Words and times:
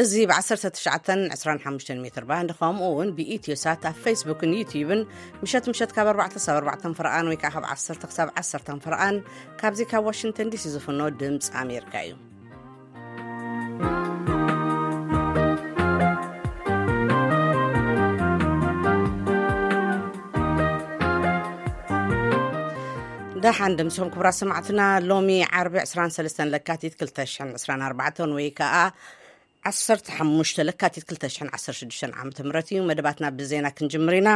እዚ 0.00 0.14
ብ1925 0.28 1.88
ሜባድ 2.04 2.48
ከምኡ 2.58 2.84
ውን 2.98 3.08
ብኢትዮሳት 3.16 3.82
ኣብ 3.88 3.96
ፌስቡክን 4.04 4.52
ዩቲብን 4.58 5.00
ምሸት 5.42 5.64
ምሸ 5.70 5.80
ካብ 5.96 6.08
44 6.12 6.86
ፍርን 6.98 7.26
ወይዓ 7.30 7.38
ካ 7.42 7.46
1 7.72 8.06
ሳ 8.16 8.26
ዓ 8.76 8.78
ፍርኣን 8.84 9.16
ካብዚ 9.60 9.80
ካብ 9.90 10.02
ዋሽንተን 10.08 10.52
ዲሲ 10.54 10.64
ዝፍኖ 10.74 11.00
ድምፂ 11.20 11.44
ኣሜርካ 11.62 11.92
እዩ 12.06 12.14
ዳሓን 23.44 23.72
ድምፂም 23.80 24.08
ክቡራ 24.14 24.28
ሰማዕትና 24.40 24.80
ሎሚ 25.10 25.30
ዓርቢ 25.60 25.76
23 25.94 26.60
ካቲት 26.66 26.92
224 27.06 28.28
ወይከዓ 28.38 28.74
1ሓሽ 29.68 30.50
ለካቲት 30.66 31.08
216 31.14 32.14
ዓ 32.20 32.22
ምት 32.28 32.38
እዩ 32.70 32.78
መደባትና 32.90 33.26
ብዜና 33.38 33.66
ክንጅምር 33.78 34.14
ኢና 34.18 34.30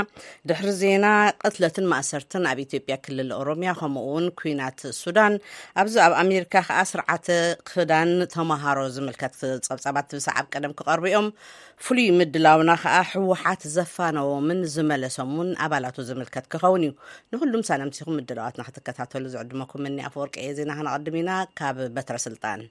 ድሕሪ 0.48 0.66
ዜና 0.80 1.06
ቅትለትን 1.42 1.86
ማእሰርትን 1.92 2.44
ኣብ 2.50 2.58
ኢትዮጵያ 2.64 2.96
ክልል 3.04 3.30
ኦሮምያ 3.38 3.70
ከምኡውን 3.78 4.26
ኩናት 4.40 4.82
ሱዳን 5.00 5.34
ኣብዚ 5.82 5.94
ኣብ 6.06 6.12
ኣሜሪካ 6.24 6.54
ከዓ 6.68 6.80
ስርዓተ 6.92 7.26
ክዳን 7.70 8.10
ተማሃሮ 8.34 8.78
ዝምልከት 8.98 9.34
ፀብፀባት 9.40 10.10
ብሰዓብ 10.18 10.44
ቀደም 10.54 10.74
ክቐርብ 10.80 11.06
እኦም 11.12 11.28
ፍሉይ 11.86 12.08
ምድላውና 12.20 12.70
ከዓ 12.84 12.94
ሕወሓት 13.14 13.64
ዘፋነቦምን 13.78 14.60
ዝመለሶም 14.76 15.32
ን 15.48 15.58
ኣባላቱ 15.66 15.96
ዝምልከት 16.12 16.46
ክኸውን 16.54 16.84
እዩ 16.86 16.94
ንኩሉም 17.32 17.66
ሳነምስኩም 17.70 18.16
ምድላዋትና 18.20 18.66
ክትከታተሉ 18.70 19.24
ዝዕድመኩም 19.36 19.88
እኒ 19.92 19.98
ኣፈወርቂየ 20.10 20.54
ዜና 20.60 20.70
ክነቅድም 20.80 21.18
ኢና 21.22 21.32
ካብ 21.60 21.78
በትረስልጣን 21.98 22.62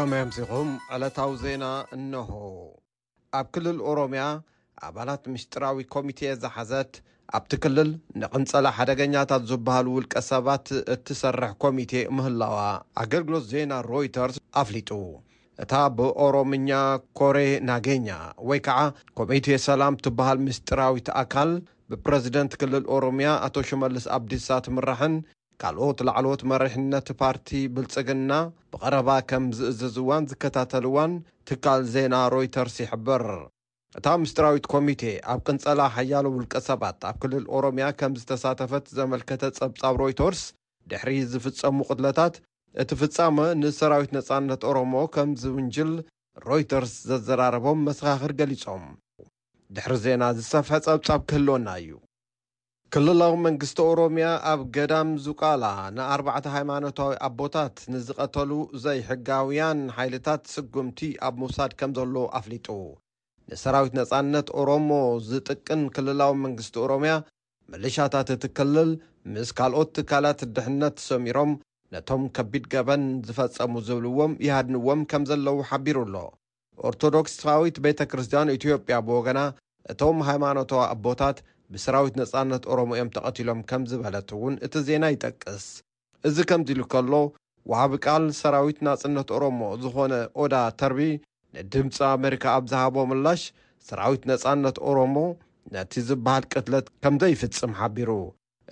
ከመ 0.00 0.16
ዮምሲኹም 0.18 0.68
ዕለታዊ 0.96 1.30
ዜና 1.40 1.64
እንሆ 1.94 2.36
ኣብ 3.38 3.46
ክልል 3.54 3.78
ኦሮምያ 3.90 4.24
ኣባላት 4.88 5.22
ምስጢራዊ 5.32 5.78
ኮሚቴ 5.94 6.20
ዝሓዘት 6.42 6.92
ኣብቲ 7.36 7.52
ክልል 7.64 7.90
ንቕንጸላ 8.20 8.66
ሓደገኛታት 8.76 9.42
ዝበሃል 9.50 9.88
ውልቀ 9.94 10.14
ሰባት 10.28 10.68
እትሰርሕ 10.94 11.50
ኮሚቴ 11.64 11.92
ምህላዋ 12.18 12.58
ኣገልግሎት 13.04 13.44
ዜና 13.52 13.72
ሮይተርስ 13.88 14.38
ኣፍሊጡ 14.62 14.92
እታ 15.64 15.72
ብኦሮምኛ 16.00 16.70
ኮሬ 17.20 17.38
ናገኛ 17.70 18.08
ወይ 18.50 18.62
ከዓ 18.68 18.78
ኮሚቴ 19.20 19.48
ሰላም 19.68 19.98
ትበሃል 20.04 20.38
ምስጢራዊት 20.50 21.10
ኣካል 21.24 21.52
ብፕረዚደንት 21.92 22.54
ክልል 22.62 22.86
ኦሮምያ 22.98 23.30
ኣቶ 23.48 23.56
ሽመልስ 23.70 24.06
ኣብዲሳ 24.18 24.46
ትምራሕን 24.68 25.16
ካልኦት 25.62 25.98
ላዕሎት 26.06 26.42
መሪሕነት 26.50 27.06
ፓርቲ 27.20 27.48
ብልጽግና 27.74 28.32
ብቐረባ 28.72 29.08
ከም 29.30 29.44
ዝእዝዝዋን 29.58 30.28
ዝከታተል 30.30 30.84
እዋን 30.90 31.12
ትካል 31.48 31.80
ዜና 31.94 32.14
ሮይተርስ 32.34 32.76
ይሕብር 32.82 33.24
እታ 33.98 34.06
ምስጢራዊት 34.22 34.66
ኮሚቴ 34.74 35.02
ኣብ 35.32 35.40
ቅንጸላ 35.46 35.80
ሓያሎ 35.96 36.24
ውልቀ 36.36 36.54
ሰባት 36.68 36.98
ኣብ 37.10 37.16
ክልል 37.22 37.44
ኦሮምያ 37.56 37.86
ከም 38.00 38.12
ዝተሳተፈት 38.20 38.86
ዘመልከተ 38.98 39.42
ጸብጻብ 39.58 39.94
ሮይተርስ 40.02 40.42
ድሕሪ 40.90 41.12
ዝፍጸሙ 41.34 41.76
ቕትለታት 41.90 42.34
እቲ 42.82 42.90
ፍጻመ 43.02 43.36
ንሰራዊት 43.60 44.10
ነጻነት 44.18 44.62
ኦሮሞ 44.70 44.94
ከም 45.14 45.30
ዚውንጅል 45.42 45.92
ሮይተርስ 46.48 46.92
ዘዘራረቦም 47.10 47.82
መሰኻኽር 47.88 48.34
ገሊጾም 48.40 48.84
ድሕሪ 49.76 49.94
ዜና 50.06 50.22
ዝሰፍሐ 50.40 50.74
ጸብጻብ 50.86 51.22
ክህልወና 51.30 51.66
እዩ 51.80 51.90
ክልላዊ 52.94 53.32
መንግስቲ 53.44 53.78
ኦሮምያ 53.92 54.26
ኣብ 54.50 54.60
ገዳም 54.74 55.08
ዙቃላ 55.24 55.64
ንኣርባዕተ 55.96 56.46
ሃይማኖታዊ 56.54 57.10
ኣቦታት 57.26 57.74
ንዝቐተሉ 57.92 58.50
ዘይሕጋውያን 58.84 59.80
ሓይልታት 59.96 60.42
ስጕምቲ 60.52 60.98
ኣብ 61.26 61.34
ምውሳድ 61.40 61.72
ከም 61.80 61.90
ዘሎ 61.98 62.14
ኣፍሊጡ 62.38 62.66
ንሰራዊት 63.50 63.92
ነጻነት 63.98 64.48
ኦሮሞ 64.62 64.88
ዝጥቅን 65.28 65.82
ክልላዊ 65.98 66.32
መንግስቲ 66.44 66.74
ኦሮምያ 66.86 67.14
ምልሻታት 67.74 68.30
እትክልል 68.36 68.90
ምስ 69.34 69.50
ካልኦት 69.58 69.90
ትካላት 69.98 70.40
ድሕነት 70.58 70.96
ሰሚሮም 71.10 71.52
ነቶም 71.94 72.24
ከቢድ 72.38 72.64
ገበን 72.76 73.04
ዝፈጸሙ 73.28 73.74
ዚብልዎም 73.90 74.32
ይሃድንዎም 74.46 75.02
ከም 75.12 75.22
ዘለዉ 75.32 75.58
ሓቢሩ 75.72 75.98
ኣሎ 76.06 76.16
ኦርቶዶክስ 76.88 77.34
ሳራዊት 77.44 77.78
ቤተ 77.88 78.00
ክርስትያን 78.12 78.54
ኢትዮጵያ 78.58 78.96
ብወገና 79.08 79.42
እቶም 79.92 80.18
ሃይማኖታዊ 80.30 80.82
ኣቦታት 80.96 81.36
ብሰራዊት 81.74 82.14
ነጻነት 82.20 82.62
ኦሮሞ 82.72 82.90
እዮም 82.96 83.10
ተቐቲሎም 83.14 83.60
ከም 83.70 83.82
ዝበለት 83.90 84.28
እውን 84.36 84.54
እቲ 84.66 84.74
ዜና 84.86 85.04
ይጠቅስ 85.14 85.64
እዚ 86.28 86.36
ከምዚ 86.50 86.68
ኢሉ 86.74 86.82
ከሎ 86.92 87.12
ውሃብ 87.70 87.92
ቃል 88.04 88.24
ሰራዊት 88.40 88.78
ናጽነት 88.86 89.28
ኦሮሞ 89.36 89.60
ዝዀነ 89.82 90.14
ኦዳ 90.42 90.54
ተርቢ 90.82 91.00
ንድምፂ 91.56 91.96
ኣሜሪካ 92.16 92.44
ኣብ 92.56 92.64
ዝሃቦ 92.72 92.96
ምላሽ 93.10 93.42
ሰራዊት 93.88 94.22
ነጻነት 94.30 94.78
ኦሮሞ 94.90 95.16
ነቲ 95.74 95.92
ዝብሃል 96.08 96.44
ቅትለት 96.52 96.86
ከም 97.04 97.14
ዘይፍጽም 97.24 97.72
ሓቢሩ 97.80 98.10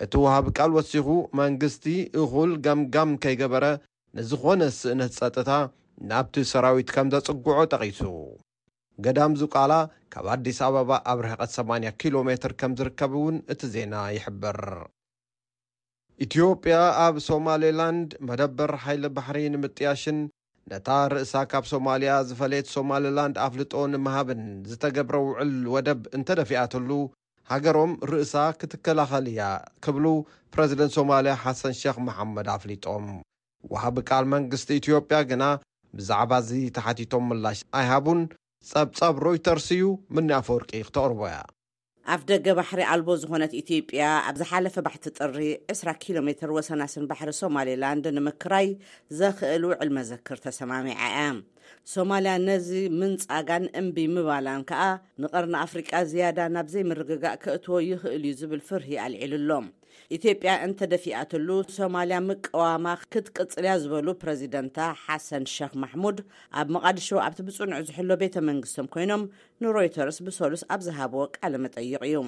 እቲ 0.05 0.13
ውሃብ 0.25 0.47
ቃል 0.57 0.71
ወሲኹ 0.77 1.07
መንግስቲ 1.41 1.85
እኹል 2.23 2.51
ገምጋም 2.65 3.11
ከይገበረ 3.25 3.65
ንዝዀነ 4.17 4.61
ስእነት 4.81 5.13
ጸጥታ 5.19 5.49
ናብቲ 6.09 6.35
ሰራዊት 6.53 6.89
ከም 6.97 7.07
ዜጽጕዖ 7.15 7.57
ጠቒሱ 7.71 8.01
ገዳም 9.05 9.33
ዙቃላ 9.39 9.73
ካብ 10.13 10.27
ኣዲስ 10.33 10.59
ኣበባ 10.67 10.91
ኣብ 11.11 11.19
ርሕቐት 11.23 11.51
80 11.55 11.89
ኪሎ 12.01 12.15
ሜትር 12.27 12.51
ከም 12.59 12.71
ዚርከብ 12.77 13.11
እውን 13.19 13.35
እቲ 13.53 13.59
ዜና 13.73 13.93
ይሕብር 14.15 14.59
ኢትዮጵያ 16.25 16.77
ኣብ 17.05 17.15
ሶማሌላንድ 17.29 18.09
መደበር 18.29 18.71
ሓይሊ 18.83 19.03
ባሕሪ 19.17 19.39
ንምጥያሽን 19.55 20.19
ነታ 20.71 20.87
ርእሳ 21.13 21.33
ካብ 21.51 21.65
ሶማልያ 21.73 22.13
ዝፈልየት 22.29 22.67
ሶማልላንድ 22.75 23.35
ኣፍልጦ 23.45 23.73
ንምሃብን 23.93 24.41
ዝተገብረ 24.69 25.15
ውዕል 25.27 25.53
ወደብ 25.73 26.01
እንተ 26.17 26.27
ደፊኣትሉ 26.39 26.89
ሃገሮም 27.51 27.91
ርእሳ 28.11 28.33
ክትከላኸል 28.61 29.27
እያ 29.33 29.43
ኪብሉ 29.85 30.05
ፕረዚደንት 30.55 30.95
ሶማልያ 30.97 31.35
ሓሰን 31.43 31.75
ሸኽ 31.81 31.97
መሓመድ 32.07 32.49
ኣፍሊጦም 32.55 33.05
ወሃቢ 33.73 33.97
ቃል 34.09 34.25
መንግስቲ 34.33 34.69
ኢትዮጵያ 34.81 35.19
ግና 35.29 35.43
ብዛዕባ 35.99 36.33
እዚ 36.45 36.49
ተሓቲቶም 36.79 37.25
ምላሽ 37.31 37.59
ኣይሃቡን 37.81 38.19
ፀብጻብ 38.71 39.15
ሮይተርስ 39.25 39.67
እዩ 39.73 39.83
ምኒኣፈርቂ 40.15 40.69
ክተቕርቦያ 40.87 41.35
ኣብ 42.13 42.21
ደገ 42.31 42.45
ባሕሪ 42.57 42.81
ኣልቦ 42.93 43.07
ዝኾነት 43.21 43.53
ኢትጵያ 43.59 44.01
ኣብ 44.29 44.35
ዝሓለፈ 44.41 44.75
ባሕቲ 44.85 45.03
ጥሪ 45.19 45.37
20ራ 45.75 45.89
ኪሎሜር 46.03 46.51
ወሰናስን 46.57 47.07
ባሕሪ 47.11 47.29
ሶማሌላንድ 47.41 48.05
ንምክራይ 48.17 48.67
ዘኽእል 49.19 49.63
ውዕል 49.69 49.89
መዘክር 49.97 50.37
ተሰማሚዐ 50.47 50.99
እያ 51.11 51.19
ሶማልያ 51.93 52.33
ነዚ 52.47 52.69
ምንጻጋን 52.99 53.65
እምብ 53.81 53.97
ምባላን 54.15 54.61
ከዓ 54.71 54.83
ንቐርኒ 55.23 55.55
ኣፍሪቃ 55.65 55.91
ዝያዳ 56.11 56.39
ናብ 56.55 56.69
ዘይምርግጋእ 56.75 57.39
ክእትዎ 57.45 57.79
ይኽእል 57.91 58.23
እዩ 58.27 58.33
ዝብል 58.41 58.63
ፍርሂ 58.69 58.89
ኣልዒል 59.05 59.33
ኣሎም 59.39 59.67
ኢትዮጵያ 60.17 60.51
እንተደፊኣተሉ 60.65 61.47
ሶማልያ 61.77 62.17
ምቀዋማ 62.27 62.87
ክትቅፅልያ 63.13 63.71
ዝበሉ 63.83 64.07
ፕረዚደንታ 64.23 64.79
ሓሰን 65.03 65.45
ሸክ 65.55 65.73
ማሕሙድ 65.83 66.19
ኣብ 66.59 66.67
መቓድሾ 66.75 67.07
ኣብቲ 67.27 67.39
ብፅንዑ 67.47 67.79
ዝሕሎ 67.89 68.09
ቤተ 68.23 68.35
መንግስቶም 68.49 68.89
ኮይኖም 68.95 69.23
ንሮይተርስ 69.63 70.19
ብሰሉስ 70.27 70.63
ኣብ 70.75 70.81
ዝሃብዎ 70.87 71.23
ቃለ 71.39 71.53
መጠይቕ 71.65 72.01
እዩ 72.09 72.19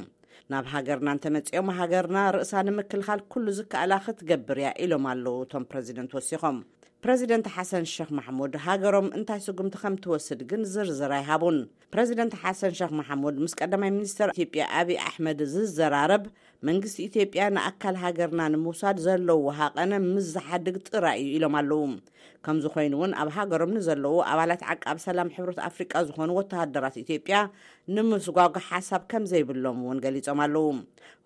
ናብ 0.51 0.65
ሃገርና 0.73 1.09
እንተመፂኦም 1.15 1.71
ሃገርና 1.79 2.17
ርእሳ 2.35 2.51
ንምክልኻል 2.67 3.19
ኩሉ 3.31 3.45
ዝከኣላ 3.57 3.93
ክትገብር 4.05 4.59
እያ 4.61 4.69
ኢሎም 4.83 5.05
ኣለዉ 5.13 5.37
እቶም 5.45 5.63
ፕረዚደንት 5.71 6.11
ወሲኾም 6.17 6.59
ፕረዚደንት 7.03 7.45
ሓሰን 7.55 7.85
ሸክ 7.91 8.09
ማሕሙድ 8.17 8.53
ሃገሮም 8.63 9.05
እንታይ 9.17 9.39
ስጉምቲ 9.45 9.75
ከም 9.81 9.93
እትወስድ 9.97 10.39
ግን 10.49 10.61
ዝርዝራይሃቡን 10.71 11.57
ፕረዚደንት 11.93 12.33
ሓሰን 12.41 12.73
ሸክ 12.79 12.91
ማሕሙድ 12.99 13.35
ምስ 13.43 13.53
ቀዳማይ 13.59 13.91
ሚኒስትር 13.97 14.31
ኢትዮጵያ 14.37 14.63
ኣብዪ 14.79 14.97
ኣሕመድ 15.09 15.41
ዝዘራረብ 15.53 16.23
መንግስቲ 16.67 16.97
ኢትዮጵያ 17.09 17.43
ንኣካል 17.55 17.95
ሃገርና 18.03 18.41
ንምውሳድ 18.53 18.97
ዘለዎ 19.05 19.43
ሃቐነ 19.59 19.91
ምስ 20.11 20.25
ዝሓድግ 20.35 20.77
ጥራ 20.87 21.05
እዩ 21.21 21.27
ኢሎም 21.35 21.53
ኣለዉ 21.59 21.81
ከምዝ 22.45 22.65
ኮይኑ 22.73 22.93
እውን 22.97 23.11
ኣብ 23.21 23.29
ሃገሮም 23.35 23.71
ንዘለዉ 23.77 24.13
ኣባላት 24.31 24.61
ዓቃብ 24.71 24.97
ሰላም 25.05 25.31
ሕብሮት 25.35 25.57
ኣፍሪቃ 25.69 25.91
ዝኮኑ 26.07 26.29
ወተሃደራት 26.37 26.95
ኢትዮጵያ 27.01 27.37
ንምስጓጉ 27.95 28.53
ሓሳብ 28.67 29.01
ከም 29.11 29.23
ዘይብሎም 29.31 29.79
እውን 29.83 29.99
ገሊፆም 30.05 30.39
ኣለዉ 30.45 30.65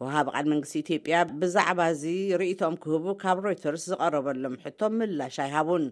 ውሃበ 0.04 0.28
ቃል 0.36 0.46
መንግስቲ 0.54 0.76
ኢትዮጵያ 0.86 1.16
ብዛዕባ 1.42 1.80
እዚ 1.94 2.04
ርኢቶም 2.42 2.76
ክህቡ 2.84 3.06
ካብ 3.24 3.38
ሮይተርስ 3.46 3.84
ዝቐረበሎም 3.94 4.56
ሕቶም 4.66 4.96
ምላሽ 5.02 5.38
ኣይሃቡን 5.46 5.86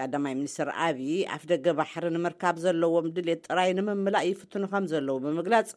ቀዳማይ 0.00 0.34
ሚኒስትር 0.40 0.70
አብዪ 0.86 1.10
ኣፍ 1.36 1.42
ደገ 1.52 1.66
ባሕሪ 1.80 2.04
ንምርካብ 2.16 2.58
ዘለዎም 2.66 3.08
ድልት 3.18 3.40
ጥራይ 3.48 3.72
ንምምላእ 3.78 4.26
ይፍትኑ 4.32 4.62
ከም 4.74 4.86
ዘለዉ 4.94 5.16
ብምግላፅ 5.26 5.70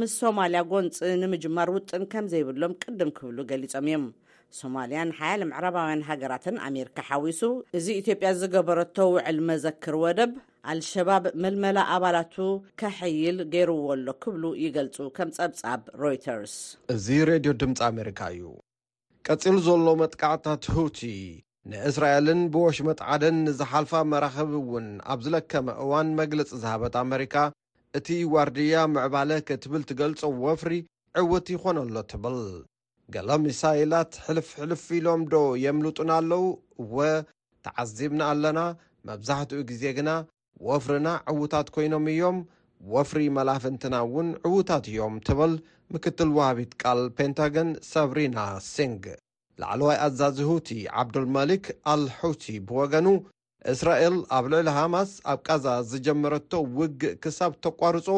ምስ 0.00 0.14
ሶማልያ 0.22 0.62
ጎንፂ 0.72 0.98
ንምጅማር 1.24 1.70
ውጥን 1.78 2.04
ከምዘይብሎም 2.14 2.78
ቅድም 2.84 3.12
ክህብሉ 3.18 3.38
ገሊፆም 3.52 3.66
እዮም 3.90 4.06
ሶማልያን 4.58 5.08
ሓያለ 5.18 5.42
ምዕረባውያን 5.50 6.02
ሃገራትን 6.08 6.56
ኣሜርካ 6.66 6.98
ሓዊሱ 7.08 7.40
እዚ 7.78 7.86
ኢትዮጵያ 8.00 8.28
ዝገበረቶ 8.40 8.96
ውዕል 9.14 9.38
መዘክር 9.48 9.94
ወደብ 10.04 10.32
ኣል 10.70 10.80
ሸባብ 10.90 11.24
መልመላ 11.42 11.78
ኣባላቱ 11.96 12.34
ከሕይል 12.80 13.38
ገይርዎ 13.54 13.80
ኣሎ 13.94 14.06
ክብሉ 14.22 14.44
ይገልጹ 14.64 14.96
ከም 15.16 15.30
ጸብጻብ 15.38 15.82
ሮይተርስ 16.02 16.54
እዚ 16.94 17.06
ረድዮ 17.30 17.52
ድምፂ 17.62 17.78
ኣሜሪካ 17.90 18.20
እዩ 18.34 18.44
ቀጺሉ 19.28 19.56
ዘሎ 19.66 19.86
መጥቃዕትታት 20.02 20.66
ህውቲ 20.76 21.00
ንእስራኤልን 21.70 22.40
ብወሽመጥዓድን 22.54 23.38
ንዝሓልፋ 23.46 23.92
መራኸቢ 24.12 24.52
እውን 24.62 24.86
ኣብ 25.12 25.20
ዝለከመ 25.26 25.68
እዋን 25.84 26.10
መግለጺ 26.20 26.50
ዝሃበት 26.62 26.96
ኣሜሪካ 27.04 27.34
እቲ 28.00 28.08
ጓርድያ 28.34 28.76
ምዕባለ 28.94 29.30
ከትብል 29.48 29.82
ትገልጾ 29.90 30.20
ወፍሪ 30.44 30.74
ዕውቲ 31.22 31.48
ይኾነሎ 31.56 31.96
ትብል 32.12 32.38
ገለ 33.14 33.30
ምሳኤላት 33.42 34.12
ሕልፍሕልፊ 34.26 34.86
ኢሎምዶ 35.00 35.34
የምልጡና 35.64 36.10
ኣለው 36.20 36.44
እወ 36.82 36.96
ተዓዚብና 37.64 38.20
ኣለና 38.32 38.60
መብዛሕትኡ 39.08 39.60
ግዜ 39.68 39.82
ግና 39.98 40.10
ወፍርና 40.68 41.08
ዕዉታት 41.32 41.68
ኰይኖም 41.80 42.06
እዮም 42.12 42.38
ወፍሪ 42.94 43.20
መላፍንትና 43.36 43.94
እውን 44.06 44.28
ዕዉታት 44.48 44.84
እዮም 44.92 45.14
ትብል 45.28 45.52
ምክትል 45.94 46.30
ውሃቢት 46.38 46.72
ቃል 46.82 47.00
ፔንታገን 47.18 47.68
ሰብሪና 47.92 48.38
ስንግ 48.72 49.02
ላዕለዋይ 49.60 49.98
ኣዛዚ 50.06 50.38
ሁቲ 50.50 50.70
ዓብዱልመሊክ 51.02 51.66
ኣልሑቲ 51.94 52.44
ብወገኑ 52.70 53.08
እስራኤል 53.74 54.16
ኣብ 54.36 54.44
ልዕሊ 54.52 54.68
ሃማስ 54.80 55.10
ኣብ 55.32 55.38
ቃዛዝ 55.48 55.84
ዝጀመረቶ 55.92 56.52
ውግእ 56.78 57.04
ክሳብ 57.24 57.52
ተቋርጾ 57.66 58.08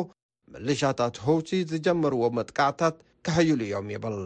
ምልሻታት 0.53 1.17
ህውቲ 1.29 1.49
ዝጀመርዎ 1.73 2.23
መጥቃዕትታት 2.39 2.97
ኪሕዩሉ 3.27 3.61
እዮም 3.69 3.89
ይብል 3.95 4.19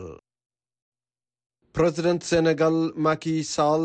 ፕረዚደንት 1.76 2.22
ሴነጋል 2.30 2.74
ማኪሳል 3.04 3.84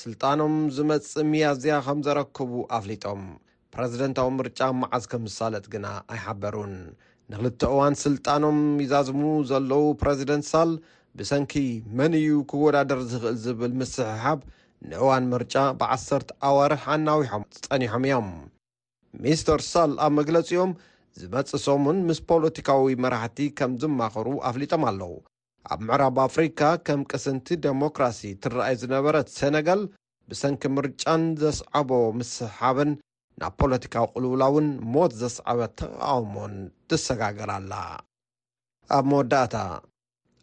ስልጣኖም 0.00 0.54
ዝመጽ 0.76 1.08
ምያዝያ 1.30 1.74
ከም 1.86 1.98
ዘረከቡ 2.06 2.52
ኣፍሊጦም 2.76 3.20
ፕረዚደንታዊ 3.74 4.28
ምርጫ 4.36 4.60
መዓዝከ 4.82 5.12
ምሳለት 5.24 5.66
ግና 5.74 5.86
ኣይሓበሩን 6.12 6.72
ንክልተ 7.34 7.60
እዋን 7.72 7.96
ስልጣኖም 8.04 8.60
ይዛዝሙ 8.84 9.20
ዘለዉ 9.50 9.82
ፕረዚደንት 10.04 10.46
ሳል 10.52 10.70
ብሰንኪ 11.18 11.54
መን 12.00 12.14
እዩ 12.20 12.38
ክወዳደር 12.52 13.02
ዝኽእል 13.12 13.36
ዝብል 13.44 13.74
ምስሕሓብ 13.82 14.40
ንእዋን 14.88 15.26
ምርጫ 15.34 15.54
ብ1ሰርተ 15.82 16.30
ኣዋርሕ 16.50 16.82
ኣናዊሖም 16.96 17.44
ዝጸኒሖም 17.60 18.04
እዮም 18.10 18.28
ሚስተር 19.24 19.60
ሳል 19.72 19.92
ኣብ 20.06 20.12
መግለፂኦም 20.22 20.72
ዝመፅእ 21.20 21.62
ሶሙን 21.68 22.00
ምስ 22.10 22.20
ፖለቲካዊ 22.32 22.88
መራሕቲ 23.04 23.38
ከም 23.60 23.72
ዝማኸሩ 23.82 24.26
ኣፍሊጦም 24.48 24.82
ኣለዉ 24.90 25.12
ኣብ 25.74 25.80
ምዕራብ 25.86 26.16
ኣፍሪካ 26.26 26.60
ከም 26.86 27.00
ቅስንቲ 27.10 27.46
ዴሞክራሲ 27.64 28.20
ትረአይ 28.42 28.74
ዝነበረት 28.82 29.28
ሰነጋል 29.38 29.80
ብሰንኪ 30.30 30.62
ምርጫን 30.76 31.22
ዘስዓቦ 31.40 31.90
ምስሓብን 32.18 32.90
ናብ 33.40 33.52
ፖለቲካዊ 33.62 34.04
ቕሉውላውን 34.12 34.68
ሞት 34.94 35.12
ዘስዓበ 35.22 35.60
ተቓወሞን 35.80 36.54
ትሰጋግላኣላ 36.90 37.72
ኣብ 38.96 39.04
መወዳእታ 39.12 39.56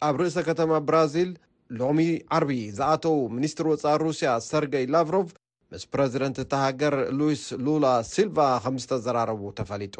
ኣብ 0.08 0.16
ርእሰ 0.22 0.38
ከተማ 0.50 0.72
ብራዚል 0.90 1.31
ሎሚ 1.80 2.00
ዓርቢ 2.38 2.52
ዝኣተዉ 2.78 3.18
ሚኒስትሪ 3.38 3.66
ወፃኢ 3.74 3.98
ሩስያ 4.06 4.31
ሰርገይ 4.50 4.88
ላብሮቭ 4.96 5.28
ምስ 5.72 5.84
ፕረዚደንት 5.94 6.38
እተ 6.46 6.52
ሃገር 6.66 6.96
ሉዊስ 7.20 7.44
ሉላ 7.68 7.86
ሲልቫ 8.14 8.38
ኸም 8.66 8.75
ዝተዘራረቡ 8.84 9.42
ተፈሊጡ 9.60 9.98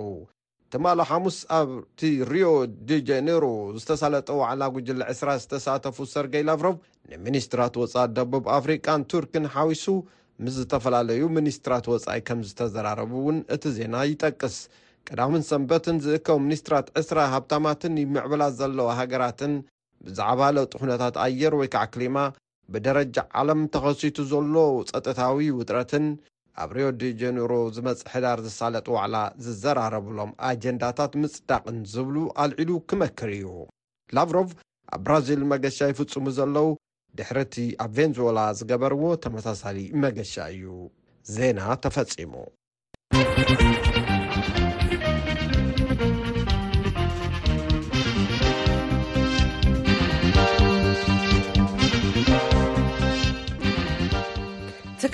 ትማልእ 0.74 1.08
ሓሙስ 1.10 1.36
ኣብቲ 1.58 2.00
ሪዮ 2.30 2.46
ዲጃነሮ 2.90 3.44
ዝተሳለጠ 3.80 4.28
ዋዕላ 4.40 4.62
ጉጅለ 4.75 5.02
2ስራ 5.10 5.30
ዝተሳተፉ 5.42 5.98
ሰርገይላቭረው 6.14 6.74
ንሚኒስትራት 7.10 7.75
ወፃኢ 7.81 8.06
ደቡብ 8.18 8.46
ኣፍሪቃን 8.56 9.02
ቱርክን 9.12 9.46
ሓዊሱ 9.56 9.86
ምስ 10.46 10.56
ዝተፈላለዩ 10.62 11.22
ሚኒስትራት 11.36 11.88
ወፃኢ 11.94 12.18
ከም 12.30 12.40
ዝተዘራረቡ 12.50 13.12
እውን 13.22 13.38
እቲ 13.58 13.64
ዜና 13.78 13.96
ይጠቅስ 14.14 14.56
ቀዳምን 15.10 15.44
ሰንበትን 15.52 15.98
ዝእከቡ 16.08 16.38
ሚኒስትራት 16.48 16.88
ዕስራ 17.04 17.18
ሃብታማትን 17.36 18.00
ይምዕብላት 18.04 18.54
ዘለዋ 18.62 18.90
ሃገራትን 19.04 19.54
ብዛዕባ 20.08 20.42
ለጢ 20.56 20.74
ሁነታት 20.84 21.16
ኣየር 21.25 21.54
ወይ 21.62 21.70
ከዓ 21.75 21.84
ክሊማ 21.94 22.18
ብደረጃ 22.74 23.18
ዓለም 23.42 23.62
ተኸሲቱ 23.75 24.18
ዘሎ 24.34 24.56
ፀጥታዊ 24.92 25.50
ውጥረትን 25.60 26.06
ኣብ 26.61 26.71
ርዮ 26.77 26.88
ዲጀኑሮ 27.01 27.51
ዝመፅእ 27.75 28.09
ሕዳር 28.13 28.39
ዝሳለጥ 28.45 28.85
ዋዕላ 28.95 29.15
ዝዘራረብሎም 29.44 30.31
ኣጀንዳታት 30.50 31.13
ምጽዳቕን 31.21 31.77
ዝብሉ 31.94 32.15
ኣልዒሉ 32.44 32.71
ክመክር 32.91 33.29
እዩ 33.38 33.47
ላቭሮቭ 34.17 34.50
ኣብ 34.95 35.01
ብራዚል 35.05 35.44
መገሻ 35.53 35.77
ይፍጹሙ 35.91 36.25
ዘለዉ 36.38 36.69
ድሕሪ 37.19 37.39
እቲ 37.47 37.55
ኣብ 37.85 37.91
ቬንዙዌላ 38.00 38.39
ዝገበርዎ 38.59 39.03
ተመሳሳሊ 39.25 39.79
መገሻ 40.05 40.33
እዩ 40.57 40.65
ዜና 41.35 41.59
ተፈጺሙ 41.85 42.33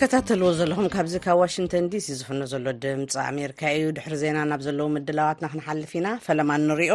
እከተልዎ 0.01 0.49
ዘለኹም 0.57 0.85
ካብዚ 0.91 1.13
ካብ 1.23 1.37
ዋሽንተን 1.39 1.87
ዲሲ 1.93 2.05
ዝፍነ 2.19 2.41
ዘሎ 2.51 2.65
ድምፂ 2.83 3.13
ኣሜሪካ 3.31 3.61
እዩ 3.77 3.87
ድሕሪ 3.95 4.13
ዜና 4.21 4.37
ናብ 4.51 4.61
ዘለዉ 4.65 4.85
ምድላዋትና 4.93 5.45
ክንሓልፍ 5.53 5.91
ኢና 5.99 6.07
ፈለማ 6.25 6.49
ንሪኦ 6.67 6.93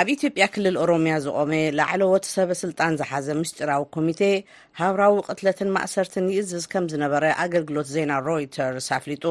ኣብ 0.00 0.08
ኢትዮጵያ 0.14 0.46
ክልል 0.54 0.76
ኦሮምያ 0.82 1.14
ዝቆመ 1.26 1.52
ላዕለዎት 1.78 2.24
ሰበስልጣን 2.34 2.98
ዝሓዘ 3.02 3.26
ምስጢራዊ 3.40 3.84
ኮሚቴ 3.96 4.20
ሃብራዊ 4.80 5.14
ቅትለትን 5.28 5.72
ማእሰርትን 5.76 6.26
ይእዝዝ 6.34 6.66
ከም 6.74 6.86
ዝነበረ 6.92 7.24
ኣገልግሎት 7.44 7.88
ዜና 7.94 8.12
ሮይተርስ 8.26 8.88
ኣፍሊጡ 8.98 9.24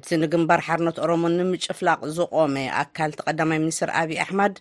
እቲ 0.00 0.08
ንግንባር 0.26 0.62
ሓርነት 0.68 1.00
ኦሮሞ 1.06 1.24
ንምጭፍላቅ 1.38 1.98
ዝቆመ 2.18 2.54
ኣካልቲ 2.84 3.20
ቀዳማይ 3.28 3.60
ሚኒስትር 3.66 3.92
ኣብ 4.02 4.12
ኣሕማድ 4.26 4.54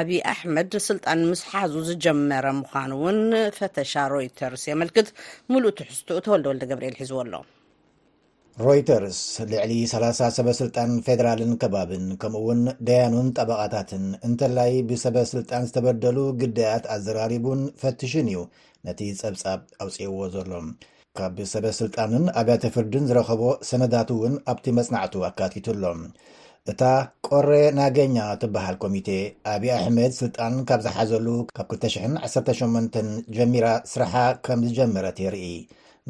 ዓብ 0.00 0.10
ኣሕመድ 0.32 0.72
ስልጣን 0.88 1.20
ምስ 1.30 1.40
ሓዙ 1.52 1.72
ዝጀመረ 1.88 2.46
ምዃኑ 2.58 2.90
እውን 2.98 3.18
ፈተሻ 3.56 3.92
ሮይተርስ 4.12 4.62
የመልክት 4.70 5.08
ሙሉእ 5.52 5.74
ትሕዝትኡ 5.78 6.16
ተወልደ 6.26 6.46
ወልደ 6.50 6.64
ገብርኤል 6.70 6.94
ሒዝዎ 7.00 7.18
ኣሎ 7.22 7.32
ሮይተርስ 8.64 9.18
ልዕሊ 9.50 9.72
30 9.94 10.26
ሰበስልጣን 10.36 10.90
ፌደራልን 11.06 11.52
ከባብን 11.62 12.04
ከምኡ 12.22 12.42
ውን 12.48 12.62
ደያኑን 12.88 13.28
ጠበቃታትን 13.38 14.04
እንተላይ 14.28 14.72
ብሰበስልጣን 14.90 15.66
ዝተበደሉ 15.70 16.18
ግዳያት 16.42 16.86
ኣዘራሪቡን 16.96 17.62
ፈትሽን 17.82 18.28
እዩ 18.32 18.40
ነቲ 18.88 19.00
ፀብፃብ 19.22 19.60
ኣውፅእዎ 19.84 20.18
ዘሎ 20.36 20.52
ካብሰበስልጣንን 21.18 22.24
ኣብያተ 22.40 22.62
ፍርድን 22.74 23.08
ዝረከቦ 23.08 23.42
ሰነዳት 23.70 24.10
እውን 24.16 24.36
ኣብቲ 24.52 24.66
መፅናዕቱ 24.78 25.14
ኣካቲትኣሎ 25.30 25.82
እታ 26.70 26.82
ቆረ 27.26 27.48
ናገኛ 27.78 28.16
ትበሃል 28.42 28.76
ኮሚቴ 28.82 29.06
ኣብ 29.52 29.62
ኣሕመድ 29.76 30.12
ስልጣን 30.18 30.52
ካብ 30.68 30.80
ዝሓዘሉ 30.84 31.26
ካብ 31.56 31.66
218 31.76 32.98
ጀሚራ 33.36 33.66
ስራሓ 33.92 34.12
ከም 34.46 34.60
ዝጀመረት 34.68 35.16
የርኢ 35.24 35.46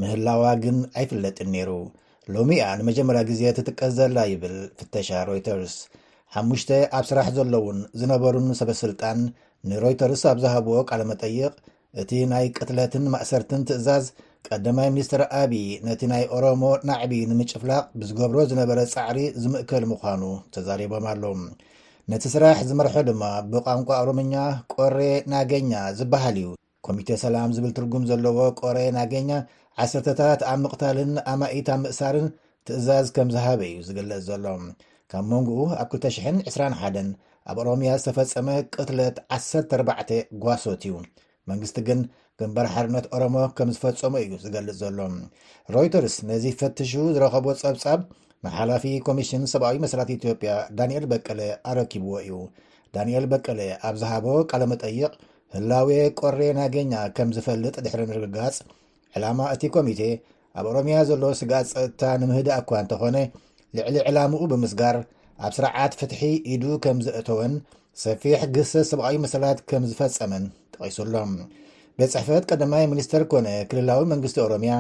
ምህላዋ 0.00 0.42
ግን 0.64 0.76
ኣይፍለጥን 1.00 1.48
ነይሩ 1.54 1.70
ሎሚ 2.34 2.50
እኣ 2.62 2.68
ንመጀመር 2.80 3.18
ግዜ 3.30 3.42
ትጥቀዘላ 3.58 4.18
ይብል 4.32 4.58
ፍተሻ 4.80 5.08
ሮይተርስ 5.28 5.76
ሓሙሽተ 6.36 6.70
ኣብ 6.98 7.06
ስራሕ 7.10 7.26
ዘሎእውን 7.38 7.78
ዝነበሩን 8.02 8.50
ሰበ 8.60 8.70
ስልጣን 8.84 9.18
ንሮይተርስ 9.72 10.24
ኣብ 10.32 10.38
ዝሃብዎ 10.44 10.76
ቃል 10.90 11.04
መጠይቕ 11.12 11.52
እቲ 12.02 12.10
ናይ 12.32 12.46
ቅትለትን 12.58 13.06
ማእሰርትን 13.14 13.64
ትእዛዝ 13.70 14.04
ቀዳማይ 14.46 14.88
ሚኒስትር 14.94 15.22
ኣብዪ 15.40 15.56
ነቲ 15.88 16.00
ናይ 16.12 16.22
ኦሮሞ 16.36 16.62
ናዕቢ 16.88 17.12
ንምጭፍላቅ 17.30 17.82
ብዝገብሮ 18.00 18.38
ዝነበረ 18.50 18.78
ፃዕሪ 18.94 19.18
ዝምእከል 19.42 19.84
ምኳኑ 19.90 20.22
ተዛሪቦም 20.54 21.04
ኣሎ 21.10 21.24
ነቲ 22.12 22.24
ስራሕ 22.34 22.58
ዝመርሖ 22.68 22.94
ድማ 23.08 23.22
ብቋንቋ 23.52 23.88
ኦሮምኛ 24.02 24.32
ቆሬ 24.74 24.98
ናገኛ 25.34 25.70
ዝበሃል 25.98 26.36
እዩ 26.42 26.48
ኮሚተ 26.86 27.08
ሰላም 27.24 27.50
ዝብል 27.56 27.72
ትርጉም 27.78 28.04
ዘለዎ 28.10 28.38
ቆሬ 28.62 28.78
ናገኛ 28.98 29.30
ዓሰርታት 29.82 30.40
ኣብ 30.52 30.58
ምቕታልን 30.64 31.12
ኣማኢት 31.32 31.68
ኣብ 31.74 31.78
ምእሳርን 31.84 32.26
ትእዛዝ 32.68 33.06
ከም 33.16 33.28
ዝሃበ 33.34 33.60
እዩ 33.70 33.76
ዝገልፅ 33.88 34.20
ዘሎ 34.28 34.44
ካብ 35.12 35.24
መንግኡ 35.32 35.60
ኣብ 35.82 35.88
2021 35.94 37.14
ኣብ 37.50 37.56
ኦሮምያ 37.64 37.92
ዝተፈፀመ 38.00 38.48
ቅትለት 38.74 39.16
14 39.36 40.16
ጓሶት 40.44 40.82
እዩ 40.88 40.94
መንግስቲ 41.50 41.76
ግን 41.88 42.00
ግንባር 42.40 42.66
ሓርነት 42.74 43.06
ኦሮሞ 43.16 43.36
ከም 43.58 43.68
ዝፈፀሙ 43.76 44.14
እዩ 44.24 44.32
ዝገልፅ 44.42 44.76
ዘሎ 44.82 44.98
ሮይተርስ 45.74 46.14
ነዚ 46.28 46.44
ፈትሹ 46.60 46.92
ዝረከቦ 47.14 47.46
ፀብፃብ 47.62 48.00
ንሓላፊ 48.44 48.84
ኮሚሽን 49.06 49.42
ሰብኣዊ 49.52 49.76
መሰላት 49.84 50.10
ኢትዮጵያ 50.16 50.52
ዳንኤል 50.78 51.04
በቀለ 51.12 51.40
ኣረኪብዎ 51.70 52.12
እዩ 52.22 52.34
ዳንኤል 52.96 53.26
በቀለ 53.32 53.60
ኣብዝሃቦ 53.90 54.24
ቃለመጠይቕ 54.50 55.12
ህላዌ 55.56 55.90
ቆሬ 56.20 56.40
ናገኛ 56.60 56.92
ከም 57.16 57.28
ዝፈልጥ 57.38 57.74
ድሕሪ 57.84 58.02
ንርግጋፅ 58.10 58.56
ዕላማ 59.16 59.38
እቲ 59.54 59.62
ኮሚቴ 59.76 60.00
ኣብ 60.60 60.66
ኦሮምያ 60.70 60.96
ዘሎ 61.10 61.24
ስጋ 61.40 61.52
ፀጥታ 61.72 62.02
ንምህዳ 62.22 62.48
እኳ 62.62 62.70
እንተኾነ 62.82 63.16
ልዕሊ 63.76 63.96
ዕላሙኡ 64.10 64.42
ብምስጋር 64.52 64.98
ኣብ 65.46 65.52
ስርዓት 65.58 65.92
ፍትሒ 66.00 66.22
ኢዱ 66.54 66.64
ከም 66.86 66.98
ዘእተወን 67.08 67.54
ሰፊሕ 68.04 68.40
ግሰ 68.56 68.72
ሰብኣዊ 68.92 69.16
መሰላት 69.24 69.58
ከም 69.72 69.84
ዝፈፀመን 69.92 70.44
ጠቂሱሎም 70.76 71.32
ቤት 71.98 72.10
ፅሕፈት 72.14 72.44
ቀዳማይ 72.50 72.84
ሚኒስትር 72.92 73.22
ኮነ 73.32 73.48
ክልላዊ 73.70 74.02
መንግስቲ 74.12 74.38
ኦሮምያ 74.46 74.72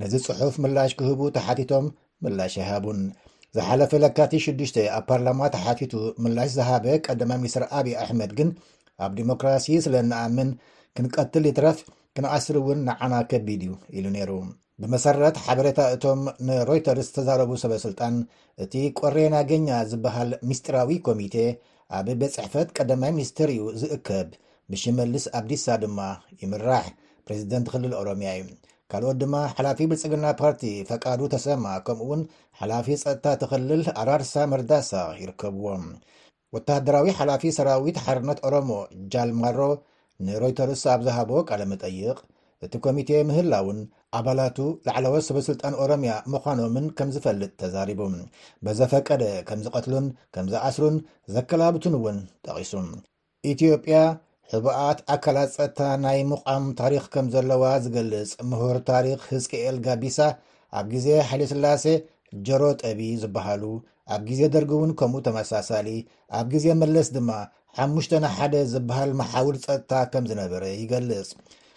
ነዚ 0.00 0.12
ፅሑፍ 0.26 0.54
ምላሽ 0.64 0.90
ክህቡ 0.98 1.20
ተሓቲቶም 1.36 1.86
ምላሽ 2.24 2.54
ይሃቡን 2.60 3.00
ዝሓለፈ 3.56 3.92
ለካቲ 4.04 4.32
ሽዱሽ 4.44 4.70
ኣብ 4.96 5.04
ፓርላማ 5.10 5.40
ተሓቲቱ 5.54 5.94
ምላሽ 6.24 6.50
ዝሃበ 6.58 6.84
ቀዳማይ 7.06 7.38
ሚኒስትር 7.42 7.64
ኣብዪ 7.78 7.92
ኣሕመድ 8.02 8.32
ግን 8.38 8.48
ኣብ 9.04 9.12
ዲሞክራሲ 9.20 9.66
ስለ 9.84 9.94
ነኣምን 10.10 10.50
ክንቀትል 10.96 11.44
ይትረፍ 11.50 11.78
ክንኣስር 12.16 12.56
እውን 12.60 12.78
ንዓና 12.88 13.14
ከቢድ 13.30 13.62
እዩ 13.66 13.72
ኢሉ 13.98 14.04
ነይሩ 14.16 14.30
ብመሰረት 14.82 15.36
ሓበሬታ 15.44 15.80
እቶም 15.94 16.20
ንሮይተርስ 16.48 17.06
ዝተዛረቡ 17.10 17.50
ሰበስልጣን 17.62 18.14
እቲ 18.64 18.74
ቆሬና 19.00 19.36
ገኛ 19.50 19.68
ዝበሃል 19.92 20.30
ሚስጢራዊ 20.50 20.98
ኮሚቴ 21.08 21.36
ኣብ 21.98 22.08
ቤት 22.20 22.32
ፅሕፈት 22.36 22.68
ቀዳማይ 22.78 23.12
ሚኒስትር 23.16 23.48
እዩ 23.54 23.62
ዝእከብ 23.80 24.28
ንሽመልስ 24.72 25.24
ኣብዲሳ 25.38 25.64
ድማ 25.82 25.98
ይምራሕ 26.40 26.86
ፕሬዚደንት 27.26 27.68
ክልል 27.74 27.92
ኦሮምያ 28.00 28.30
እዩ 28.38 28.48
ካልኦት 28.92 29.16
ድማ 29.22 29.34
ሓላፊ 29.56 29.78
ብልፅግና 29.90 30.26
ፓርቲ 30.40 30.62
ፈቃዱ 30.90 31.20
ተሰማ 31.34 31.64
ከምኡውን 31.86 32.22
ሓላፊ 32.60 32.86
ፀጥታ 33.02 33.24
ትኽልል 33.42 33.82
ኣራርሳ 34.02 34.34
መርዳሳ 34.52 34.90
ይርከብዎም 35.22 35.84
ወተሃደራዊ 36.54 37.06
ሓላፊ 37.18 37.42
ሰራዊት 37.58 37.96
ሓርነት 38.04 38.38
ኦሮሞ 38.48 38.70
ጃልማሮ 39.14 39.58
ንሮይተርስ 40.26 40.82
ኣብ 40.92 41.00
ዝሃቦ 41.08 41.30
ቃለመጠይቕ 41.50 42.18
እቲ 42.66 42.72
ኮሚቴ 42.84 43.10
ምህላውን 43.30 43.80
ኣባላቱ 44.18 44.58
ላዕለወት 44.86 45.24
ሰበስልጣን 45.30 45.74
ኦሮምያ 45.82 46.12
ምዃኖምን 46.32 46.86
ከም 46.98 47.10
ዝፈልጥ 47.16 47.52
ተዛሪቡ 47.62 48.00
በዘፈቀደ 48.66 49.24
ከም 49.50 49.60
ዝቀትሉን 49.66 50.06
ከም 50.36 50.46
ዝኣስሩን 50.54 50.96
ዘከላብትን 51.36 51.96
እውን 52.00 52.18
ጠቂሱ 52.48 52.72
ኢትዮጵያ 53.54 53.98
ሕቡኣት 54.52 54.98
ኣካላት 55.14 55.50
ፀጥታ 55.56 55.78
ናይ 56.02 56.18
ሙቓም 56.30 56.64
ታሪክ 56.80 57.02
ከም 57.14 57.26
ዘለዋ 57.32 57.64
ዝገልፅ 57.84 58.30
ምሁር 58.50 58.76
ታሪክ 58.90 59.18
ህዝክኤል 59.32 59.76
ጋቢሳ 59.86 60.18
ኣብ 60.78 60.86
ግዜ 60.94 61.06
ሓይደ 61.28 61.42
ስላሴ 61.50 61.84
ጆሮ 62.46 62.62
ጠቢ 62.82 63.00
ዝበሃሉ 63.22 63.64
ኣብ 64.14 64.22
ግዜ 64.28 64.40
ደርጊ 64.54 64.70
እውን 64.76 64.92
ከምኡ 65.00 65.20
ተመሳሳሊ 65.26 65.88
ኣብ 66.38 66.46
ግዜ 66.54 66.66
መለስ 66.82 67.08
ድማ 67.16 67.30
ሓሙሽተና 67.78 68.26
ሓደ 68.36 68.54
ዝበሃል 68.72 69.12
ማሓውል 69.20 69.56
ፀጥታ 69.64 69.92
ከም 70.12 70.24
ዝነበረ 70.30 70.62
ይገልፅ 70.80 71.28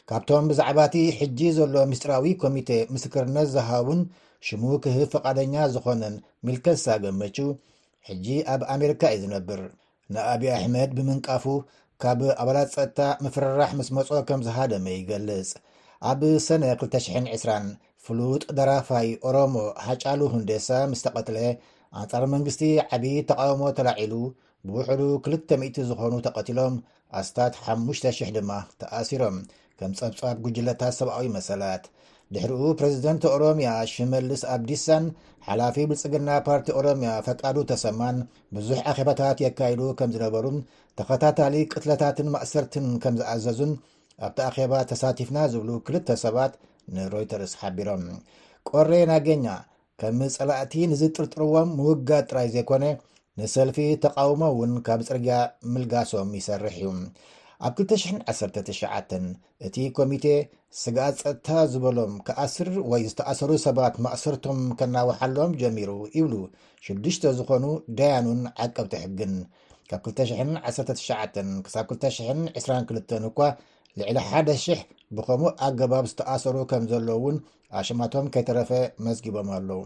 ካብቶም 0.09 0.45
ብዛዕባ 0.51 0.79
እቲ 0.89 0.95
ሕጂ 1.17 1.39
ዘሎ 1.57 1.75
ምስጢራዊ 1.91 2.25
ኮሚቴ 2.43 2.69
ምስክርነት 2.95 3.47
ዝሃውን 3.55 3.99
ሽሙ 4.47 4.63
ክህብ 4.85 5.03
ፈቓደኛ 5.13 5.53
ዝኮነን 5.73 6.15
ሚልከሳ 6.47 6.87
ገመቹ 7.03 7.37
ሕጂ 8.07 8.27
ኣብ 8.53 8.61
ኣሜሪካ 8.75 9.03
እዩ 9.15 9.21
ዝነብር 9.25 9.61
ንኣብ 10.13 10.41
ኣሕመድ 10.55 10.89
ብምንቃፉ 10.99 11.43
ካብ 12.03 12.19
ኣባላት 12.41 12.69
ፀታ 12.75 12.99
ምፍርራሕ 13.23 13.71
ምስ 13.79 13.89
መጾ 13.95 14.07
ከም 14.27 14.41
ዝሃደ 14.45 14.71
መ 14.85 14.87
ይገልጽ 14.99 15.49
ኣብ 16.11 16.21
ሰነ 16.45 16.63
2020 16.83 17.67
ፍሉጥ 18.05 18.43
ደራፋይ 18.57 19.09
ኦሮሞ 19.29 19.55
ሃጫሉ 19.87 20.21
ህንዴሳ 20.33 20.67
ምስ 20.91 21.01
ተቐትለ 21.05 21.37
ኣንጻር 22.01 22.23
መንግስቲ 22.33 22.61
ዓብይ 22.97 23.15
ተቃውሞ 23.31 23.61
ተላዒሉ 23.79 24.13
ብውሕሉ 24.69 25.01
200 25.29 25.85
ዝኾኑ 25.89 26.13
ተቐትሎም 26.27 26.75
ኣስታት 27.21 27.53
5,0000 27.75 28.33
ድማ 28.37 28.51
ተኣሲሮም 28.81 29.37
ከም 29.81 29.93
ጸብጻብ 29.99 30.41
ጕጅለታት 30.47 30.95
ሰብኣዊ 30.99 31.29
መሰላት 31.37 31.83
ድሕሪኡ 32.35 32.65
ፕረዚደንት 32.79 33.23
ኦሮምያ 33.35 33.69
ሽመልስ 33.93 34.41
ኣብዲሳን 34.53 35.05
ሓላፊ 35.47 35.75
ብፅግና 35.91 36.29
ፓርቲ 36.47 36.67
ኦሮምያ 36.79 37.11
ፈቃዱ 37.25 37.57
ተሰማን 37.71 38.17
ብዙሕ 38.55 38.79
ኣኼባታት 38.91 39.39
የካይዱ 39.45 39.81
ከም 39.99 40.11
ዝነበሩን 40.15 40.57
ተኸታታሊ 40.99 41.55
ቅትለታትን 41.73 42.27
ማእሰርትን 42.35 42.87
ከም 43.05 43.15
ዝኣዘዙን 43.19 43.73
ኣብቲ 44.27 44.39
ኣኼባ 44.47 44.73
ተሳቲፍና 44.91 45.37
ዝብሉ 45.53 45.71
ክልተ 45.87 46.07
ሰባት 46.23 46.53
ንሮይተርስ 46.95 47.53
ሓቢሮም 47.61 48.05
ቆሬ 48.69 48.91
ናገኛ 49.11 49.45
ከም 50.01 50.19
ፀላእቲ 50.37 50.73
ንዝጥርጥርዎም 50.91 51.69
ምውጋድ 51.79 52.25
ጥራይ 52.31 52.49
ዘይኮነ 52.55 52.85
ንሰልፊ 53.39 53.77
ተቃውሞ 54.05 54.43
እውን 54.53 54.71
ካብ 54.87 54.99
ፅርግያ 55.09 55.33
ምልጋሶም 55.73 56.31
ይሰርሕ 56.39 56.75
እዩ 56.79 56.87
ኣብ 57.67 57.75
219 57.79 59.25
እቲ 59.65 59.75
ኮሚቴ 59.97 60.25
ስጋኣ 60.81 61.07
ፀጥታ 61.19 61.47
ዝበሎም 61.71 62.13
ክኣስር 62.27 62.69
ወይ 62.91 63.01
ዝተኣሰሩ 63.09 63.49
ሰባት 63.65 63.95
ማእሰርቶም 64.05 64.59
ከናውሓሎም 64.79 65.51
ጀሚሩ 65.61 65.91
ይብሉ 66.17 66.33
ሽዱሽተ 66.85 67.23
ዝኾኑ 67.39 67.65
ደያኑን 67.99 68.41
ዓቀብ 68.65 68.87
ቲሕግን 68.93 69.33
ካብ 69.89 70.01
219 70.09 71.05
ሳ 71.73 71.83
222 71.91 73.29
እኳ 73.31 73.37
ልዕሊ 73.99 74.17
ሓደ 74.29 74.47
0ሕ 74.65 74.79
ብከምኡ 75.17 75.49
ኣገባብ 75.67 76.05
ዝተኣሰሩ 76.11 76.55
ከም 76.73 76.83
ዘለእውን 76.91 77.37
ኣሽማቶም 77.79 78.25
ከይተረፈ 78.33 78.71
መስጊቦም 79.05 79.49
ኣለዉ 79.57 79.79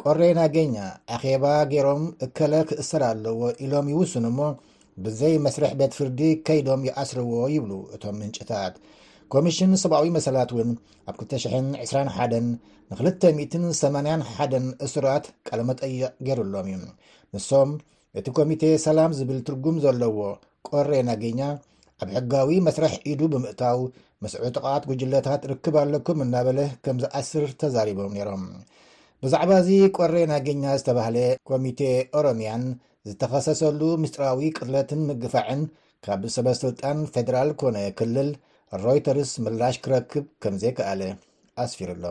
ቆሬናገኛ 0.00 0.76
ኣኼባ 1.16 1.44
ገይሮም 1.72 2.02
እከለ 2.26 2.54
ክእሰር 2.70 3.02
ኣለዎ 3.12 3.38
ኢሎም 3.64 3.86
ይውስን 3.94 4.26
እሞ 4.32 4.38
ብዘይ 5.04 5.34
መስርሕ 5.44 5.70
ቤት 5.78 5.92
ፍርዲ 5.96 6.20
ከይዶም 6.46 6.82
ይኣስርዎ 6.88 7.32
ይብሉ 7.54 7.72
እቶም 7.94 8.14
ምንጭታት 8.20 8.74
ኮሚሽን 9.32 9.72
ሰብዊ 9.82 10.06
መሰላት 10.16 10.50
እውን 10.54 10.70
ኣብ 11.10 11.14
221 11.22 12.48
ን281 12.92 14.68
እስራት 14.86 15.24
ቀለመ 15.48 15.70
ጠይዕ 15.80 15.98
ገይሩሎም 16.26 16.66
እዩ 16.70 16.76
ንሶም 17.34 17.70
እቲ 18.18 18.26
ኮሚቴ 18.38 18.62
ሰላም 18.86 19.14
ዝብል 19.18 19.40
ትርጉም 19.46 19.76
ዘለዎ 19.84 20.18
ቆሬ 20.68 20.90
ናገኛ 21.10 21.40
ኣብ 22.02 22.08
ሕጋዊ 22.16 22.50
መስረሕ 22.68 22.92
ኢዱ 23.10 23.20
ብምእታው 23.32 23.78
መስዑ 24.24 24.42
ጠቓት 24.56 24.82
ጉጅለታት 24.90 25.42
ርክብ 25.52 25.74
ኣለኩም 25.82 26.18
እናበለ 26.24 26.58
ከም 26.84 26.96
ዝኣስር 27.04 27.46
ተዛሪቦም 27.60 28.14
ነሮም 28.18 28.44
ብዛዕባ 29.22 29.50
እዚ 29.62 29.70
ቆሬ 29.96 30.14
ናገኛ 30.32 30.64
ዝተባሃለ 30.80 31.18
ኮሚቴ 31.50 31.80
ኦሮምያን 32.18 32.62
ዝተኸሰሰሉ 33.08 33.80
ምስራዊ 34.02 34.38
ቅትለትን 34.56 35.00
ምግፋዕን 35.08 35.60
ካብ 36.04 36.22
ሰበስልጣን 36.36 36.98
ፌደራል 37.14 37.50
ኮነ 37.60 37.76
ክልል 37.98 38.30
ሮይተርስ 38.84 39.32
ምላሽ 39.44 39.76
ክረክብ 39.84 40.24
ከምዘይከኣለ 40.42 41.02
ኣስፊሩኣሎ 41.64 42.08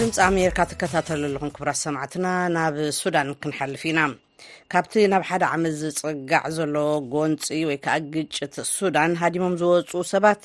ድምፂ 0.00 0.14
ኣሜሪካ 0.28 0.58
ትከታተሉ 0.72 1.22
ኣሉኹም 1.30 1.52
ክብራት 1.58 1.80
ሰማዕትና 1.86 2.26
ናብ 2.56 2.74
ሱዳን 3.00 3.30
ክንሓልፍ 3.44 3.82
ኢና 3.90 4.00
ካብቲ 4.72 4.94
ናብ 5.12 5.22
ሓደ 5.28 5.44
ዓመት 5.56 5.74
ዝፅጋዕ 5.80 6.44
ዘሎ 6.56 6.76
ጎንፂ 7.14 7.44
ወይከዓ 7.68 7.96
ግጭት 8.14 8.54
ሱዳን 8.76 9.12
ሃዲሞም 9.22 9.54
ዝወፁ 9.62 9.90
ሰባት 10.12 10.42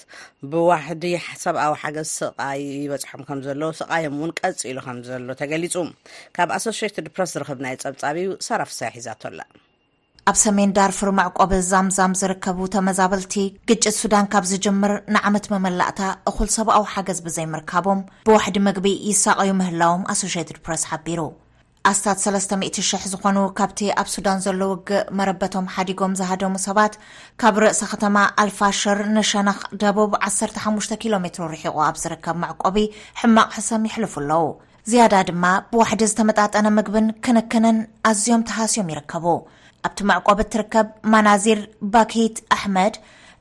ብዋሕዲ 0.52 1.04
ሰብኣዊ 1.44 1.74
ሓገዝ 1.82 2.10
ስቃይ 2.20 2.62
ይበፅሖም 2.84 3.24
ከምዘሎ 3.28 3.62
ስቃዮም 3.80 4.16
እውን 4.20 4.32
ቀፅሉ 4.40 4.78
ከምዘሎ 4.88 5.28
ተገሊፁ 5.42 5.76
ካብ 6.38 6.50
ኣሶሽትድ 6.60 7.10
ፕረስ 7.18 7.34
ዝርክብ 7.36 7.60
ናይ 7.66 7.76
ፀብፃብ 7.84 8.18
እዩ 8.24 8.32
ሳራፍሳይ 8.48 8.92
ሒዛተላ 8.98 9.40
ኣብ 10.32 10.38
ሰሜን 10.44 10.74
ዳርፍር 10.76 11.10
መዕቆበ 11.20 11.52
ዛምዛም 11.70 12.12
ዝርከቡ 12.20 12.60
ተመዛበልቲ 12.76 13.34
ግጭት 13.70 13.96
ሱዳን 14.02 14.30
ካብ 14.34 14.44
ዝጀምር 14.52 14.92
ንዓመት 15.16 15.46
መመላእታ 15.54 16.00
እኩል 16.30 16.50
ሰብኣዊ 16.58 16.84
ሓገዝ 16.94 17.20
ብዘይምርካቦም 17.28 18.02
ብዋሕዲ 18.30 18.58
ምግቢ 18.68 18.88
ይሳቀዩ 19.12 19.52
ምህላዎም 19.62 20.06
ኣሶትድ 20.14 20.60
ረስ 20.72 20.84
ሓቢሩ 20.92 21.20
ኣስታት 21.90 22.18
300,00 22.26 23.08
ዝኾኑ 23.12 23.38
ካብቲ 23.58 23.80
ኣብ 24.02 24.08
ሱዳን 24.14 24.40
ዘሎ 24.44 24.60
ውግእ 24.72 25.08
መረበቶም 25.18 25.66
ሓዲጎም 25.76 26.14
ዝሃደሙ 26.20 26.54
ሰባት 26.66 26.94
ካብ 27.42 27.56
ርእሲ 27.64 27.82
ከተማ 27.94 28.16
ኣልፋሽር 28.44 29.00
ንሸነኽ 29.16 29.60
ደቡብ 29.82 30.12
15 30.28 30.96
ኪ 31.02 31.12
ሜሩ 31.24 31.38
ርሒቑ 31.54 31.76
ኣብ 31.88 31.96
ዝርከብ 32.04 32.38
መዕቆቢ 32.44 32.78
ሕማቕ 33.22 33.50
ሕሰም 33.58 33.88
ይሕልፉ 33.90 34.14
ኣለዉ 34.24 34.46
ዝያዳ 34.92 35.16
ድማ 35.30 35.44
ብዋሕዲ 35.74 36.02
ዝተመጣጠነ 36.12 36.68
ምግብን 36.78 37.08
ክንክነን 37.26 37.78
ኣዝዮም 38.12 38.46
ተሃስዮም 38.52 38.90
ይርከቡ 38.94 39.26
ኣብቲ 39.88 40.00
መዕቆብ 40.14 40.40
እትርከብ 40.46 40.88
ማናዚር 41.14 41.62
ባኪት 41.96 42.38
ኣሕመድ 42.58 42.96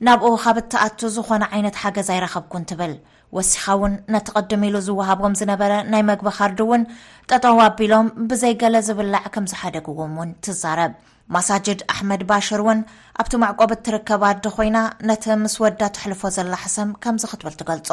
ናብኡ 0.06 0.30
ካብ 0.44 0.56
እትኣቱ 0.64 0.98
ዝኾነ 1.16 1.44
ዓይነት 1.54 1.76
ሓገዝ 1.82 2.08
ኣይረኸብኩን 2.14 2.64
ትብል 2.70 2.92
ወሲኻ 3.36 3.64
እውን 3.76 3.92
ነተቐድም 4.14 4.62
ሉ 4.74 4.80
ዝውሃቦም 4.86 5.36
ዝነበረ 5.40 5.72
ናይ 5.92 6.02
መግቢ 6.08 6.26
ኻርዲ 6.38 6.58
እውን 6.64 6.82
ጠጠዉ 7.30 7.58
ኣቢሎም 7.66 8.08
ብዘይገለ 8.30 8.74
ዝብላዕ 8.88 9.24
ከም 9.34 9.44
ዝሓደግዎም 9.52 10.12
እውን 10.18 10.30
ትዛረብ 10.46 10.92
ማሳጅድ 11.34 11.80
ኣሕመድ 11.94 12.22
ባሽር 12.30 12.60
እውን 12.64 12.80
ኣብቲ 13.22 13.32
ማዕቆብ 13.44 13.70
እትርከባዲ 13.76 14.44
ኮይና 14.56 14.78
ነቲ 15.10 15.24
ምስ 15.44 15.54
ወዳ 15.64 15.80
ትሕልፎ 15.96 16.22
ዘላ 16.36 16.54
ሓሰም 16.64 16.90
ከምዚ 17.04 17.24
ክትብል 17.32 17.56
ትገልፆ 17.60 17.90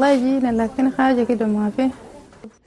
ላ 0.00 0.04
እ 0.18 0.32
ነላካ 0.46 0.76
ዶ 1.26 1.88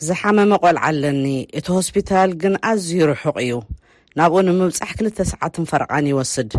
ዝሓመመቆልዓ 0.07 0.83
ለኒ 1.01 1.25
እቲ 1.59 1.67
ሆስፒታል 1.77 2.31
ግን 2.41 2.53
ኣዝዩ 2.69 2.89
ይርሑቕ 3.05 3.35
እዩ 3.45 3.51
ናብኡ 4.19 4.37
ንምብፃሕ 4.47 4.91
ክልተ 4.97 5.17
ሰዓትን 5.31 5.65
ፈርቓን 5.69 6.05
ይወስድ 6.09 6.51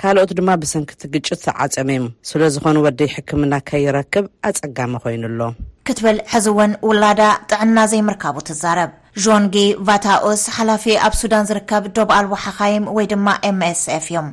ካልኦት 0.00 0.30
ድማ 0.38 0.50
ብሰንኪቲ 0.62 1.00
ግጭት 1.14 1.40
ተዓፀመ 1.46 1.88
እዮም 1.94 2.06
ስለ 2.28 2.40
ዝኾነ 2.54 2.76
ወዲ 2.84 3.00
ይሕክምና 3.08 3.54
ከይረክብ 3.68 4.26
ኣጸጋሚ 4.48 4.92
ኮይኑኣሎ 5.04 5.40
ክትብል 5.88 6.18
ሕዚ 6.32 6.46
እውን 6.52 6.72
ውላዳ 6.88 7.22
ጥዕና 7.50 7.76
ዘይምርካቡ 7.92 8.36
ትዛረብ 8.50 8.92
ዦንጊ 9.24 9.56
ቫታኡስ 9.88 10.44
ሓላፊ 10.58 10.84
ኣብ 11.08 11.14
ሱዳን 11.22 11.48
ዝርከብ 11.50 11.84
ዶብኣል 11.96 12.28
ዋሓኻይም 12.34 12.86
ወይ 12.98 13.06
ድማ 13.14 13.26
ኤmsf 13.50 13.84
እዮም 14.02 14.28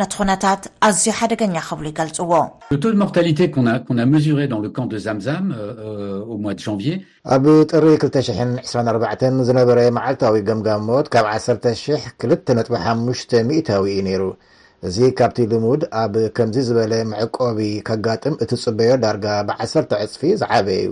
ነቲ 0.00 0.12
ኩነታት 0.18 0.62
ኣዝዩ 0.86 1.06
ሓደገኛ 1.18 1.54
ከብሉ 1.68 1.84
ይገልፅዎ 1.92 2.32
ቶ 2.84 2.90
ሞርታሊ 3.00 3.28
ምሪ 4.12 4.26
ዳ 4.52 4.56
ካም 4.76 4.86
ደ 4.92 4.94
ዛምዛም 5.06 5.44
ሞስ 6.44 6.56
ጃንቪር 6.66 6.94
ኣብ 7.34 7.44
ጥሪ 7.70 7.84
224 8.04 9.42
ዝነበረ 9.48 9.78
መዓልታዊ 9.96 10.36
ገምጋም 10.48 10.82
ሞት 10.90 11.06
ካብ 11.16 11.26
1002ጥ5ሚታዊ 11.34 13.84
እዩ 13.96 14.02
ነይሩ 14.08 14.22
እዚ 14.88 14.98
ካብቲ 15.18 15.38
ልሙድ 15.52 15.82
ኣብ 16.02 16.12
ከምዚ 16.36 16.56
ዝበለ 16.68 16.92
መዕቆቢ 17.12 17.58
ከጋጥም 17.88 18.34
እቲ 18.42 18.50
ፅበዮ 18.64 18.90
ዳርጋ 19.02 19.24
ብዓሰርተ 19.48 19.90
ዕፅፊ 20.04 20.20
ዝዓበየ 20.42 20.80
ዩ 20.86 20.88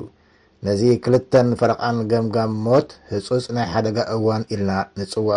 ነዚ 0.66 0.82
ክልተን 1.04 1.48
ፈረቓን 1.60 1.96
ገምጋም 2.12 2.52
ሞት 2.66 2.88
ህፁፅ 3.12 3.44
ናይ 3.56 3.66
ሓደጋ 3.72 3.96
እዋን 4.16 4.42
ኢልና 4.54 4.70
ንፅውዖ 4.98 5.36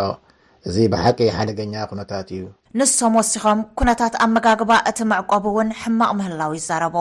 እዚ 0.70 0.78
ብሓቂ 0.94 1.20
ሓደገኛ 1.36 1.74
ኩነታት 1.92 2.28
እዩ 2.36 2.42
ንሶም 2.80 3.14
ወሲኾም 3.20 3.60
ኩነታት 3.80 4.14
ኣብ 4.24 4.30
መጋግባእ 4.34 4.82
እቲ 4.90 5.00
መዕቆቡ 5.12 5.46
እውን 5.54 5.70
ሕማቕ 5.82 6.12
ምህላው 6.18 6.52
ይዛረቡ 6.58 6.96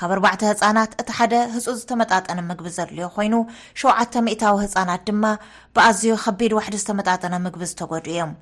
ካብ 0.00 0.10
4ባዕተ 0.16 0.42
ህፃናት 0.50 0.92
እቲ 1.02 1.08
ሓደ 1.18 1.32
ህፁ 1.54 1.66
ዝተመጣጠነ 1.80 2.38
ምግቢ 2.50 2.68
ዘድልዩ 2.76 3.02
ኮይኑ 3.16 3.34
700ታዊ 3.82 4.54
ህፃናት 4.64 5.02
ድማ 5.08 5.24
ብኣዝዩ 5.76 6.12
ከቢድ 6.24 6.54
ዋሕዲ 6.58 6.76
ዝተመጣጠነ 6.84 7.34
ምግቢ 7.46 7.62
ዝተጎዱ 7.72 8.06
እዮም 8.14 8.32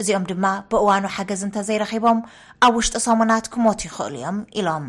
እዚኦም 0.00 0.24
ድማ 0.30 0.44
ብእዋኑ 0.70 1.04
ሓገዝ 1.16 1.42
እንተ 1.48 1.56
ዘይረኺቦም 1.70 2.18
ኣብ 2.66 2.74
ውሽጢ 2.80 2.96
ሰሙናት 3.08 3.46
ክሞት 3.54 3.80
ይኽእሉ 3.88 4.14
እዮም 4.20 4.38
ኢሎም 4.60 4.86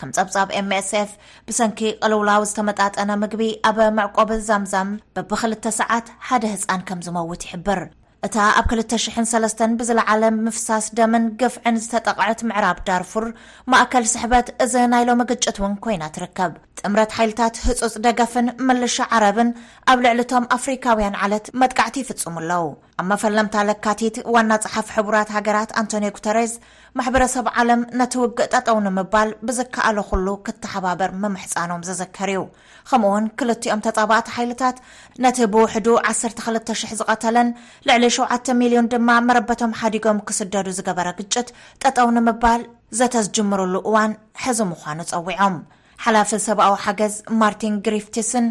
ከም 0.00 0.10
ጸብጻብ 0.16 0.48
ምsf 0.70 1.10
ብሰንኪ 1.48 1.80
ቅልውላዊ 2.02 2.42
ዝተመጣጠነ 2.52 3.10
ምግቢ 3.24 3.42
ኣበ 3.70 3.78
መዕቆቢ 4.00 4.32
ዛምዛም 4.50 4.88
በብክል 5.16 5.54
ሰዓት 5.82 6.08
ሓደ 6.28 6.42
ህፃን 6.54 6.82
ከም 6.90 7.02
ዝመውት 7.08 7.44
ይሕብር 7.48 7.80
እታ 8.26 8.36
ኣብ 8.58 8.66
23 8.74 9.58
ብዝለዓለ 9.78 10.22
ምፍሳስ 10.44 10.84
ደምን 10.98 11.24
ግፍዕን 11.40 11.76
ዝተጠቕዕት 11.84 12.40
ምዕራብ 12.48 12.78
ዳርፉር 12.86 13.24
ማእከል 13.72 14.04
ስሕበት 14.12 14.46
እዚ 14.64 14.74
ናይ 14.92 15.02
ሎም 15.08 15.20
ግጭት 15.30 15.56
እውን 15.60 15.74
ኮይና 15.84 16.04
ትርከብ 16.14 16.52
ጥምረት 16.80 17.12
ሓይልታት 17.16 17.56
ህፁፅ 17.66 17.94
ደገፍን 18.06 18.46
ምልሻ 18.68 18.96
ዓረብን 19.16 19.50
ኣብ 19.92 19.98
ልዕሊቶም 20.06 20.46
ኣፍሪካውያን 20.56 21.18
ዓለት 21.26 21.48
መጥካዕቲ 21.62 21.96
ይፍፅሙ 22.04 22.34
ኣለዉ 22.44 22.66
ኣብ 23.00 23.06
መፈለምታ 23.12 23.54
ለካቲት 23.70 24.16
ዋና 24.36 24.50
ፀሓፍ 24.64 24.88
ሕቡራት 24.96 25.30
ሃገራት 25.36 25.70
ኣንቶኒ 25.80 26.06
ጉተረስ 26.16 26.54
ማሕበረሰብ 26.98 27.46
ዓለም 27.60 27.80
ነቲ 28.00 28.12
ውግእ 28.22 28.50
ጠጠው 28.54 28.76
ኒምባል 28.86 29.28
ብዝከኣለ 29.46 29.98
ኩሉ 30.10 30.26
ክተሓባበር 30.46 31.10
ምምሕፃኖም 31.22 31.80
ዝዝከር 31.88 32.30
ዩ 32.36 32.40
ከምኡውን 32.88 33.24
ክልቲኦም 33.38 33.82
ተጻባእቲ 33.86 34.28
ሓይልታት 34.34 34.76
ነቲ 35.24 35.38
ብውሕዱ 35.54 35.86
1200 36.12 36.92
ዝቐተለን 37.00 37.48
ልዕሊ7,ሊዮን 37.88 38.90
ድማ 38.92 39.08
መረበቶም 39.30 39.76
ሓዲጎም 39.80 40.20
ክስደዱ 40.28 40.66
ዝገበረ 40.78 41.08
ግጭት 41.20 41.50
ጠጠውኒምባል 41.84 42.62
ዘተዝጅምርሉ 43.00 43.74
እዋን 43.90 44.12
ሕዚ 44.44 44.58
ምዃኑ 44.72 44.98
ፀዊዖም 45.12 45.56
ሓላፊ 46.04 46.30
ሰብኣዊ 46.46 46.72
ሓገዝ 46.84 47.14
ማርቲን 47.42 47.74
ግሪፍቲስን 47.88 48.46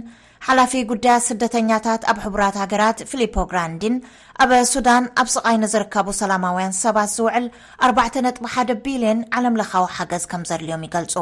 ሓላፊ 0.47 0.71
ጉዳያት 0.89 1.23
ስደተኛታት 1.27 2.01
ኣብ 2.11 2.17
ሕቡራት 2.23 2.55
ሃገራት 2.61 2.97
ፊሊፖ 3.11 3.35
ግራንድን 3.51 3.95
ኣብ 4.43 4.51
ሱዳን 4.71 5.03
ኣብ 5.21 5.27
ስቓይኒ 5.33 5.63
ዝርከቡ 5.73 6.07
ሰላማውያን 6.21 6.73
ሰባት 6.83 7.09
ዝውዕል 7.17 7.45
4.1 7.87 8.73
ቢልዮን 8.85 9.19
ዓለም 9.39 9.57
ለኻዊ 9.59 9.85
ሓገዝ 9.97 10.23
ከም 10.31 10.41
ዘድልዮም 10.49 10.83
ይገልፁ 10.87 11.15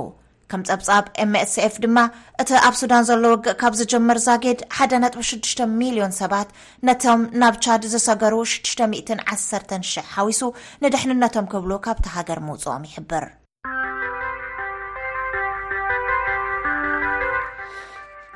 ከም 0.53 0.61
ጸብጻብ 0.69 1.03
ምsf 1.33 1.75
ድማ 1.83 1.97
እቲ 2.43 2.49
ኣብ 2.67 2.73
ሱዳን 2.81 3.05
ዘሎ 3.09 3.23
ወግእ 3.33 3.53
ካብ 3.61 3.75
ዝጀመር 3.81 4.17
ዛጌድ 4.27 4.61
1.6,ሊዮን 4.85 6.15
ሰባት 6.21 6.49
ነቶም 6.89 7.21
ናብ 7.43 7.57
ቻድ 7.65 7.85
ዝሰገሩ 7.93 8.33
61,000 8.55 9.87
ሓዊሱ 10.15 10.41
ንድሕንነቶም 10.85 11.47
ክብሉ 11.53 11.71
ካብቲ 11.87 12.07
ሃገር 12.17 12.41
ምውፅኦም 12.49 12.87
ይሕብር 12.89 13.27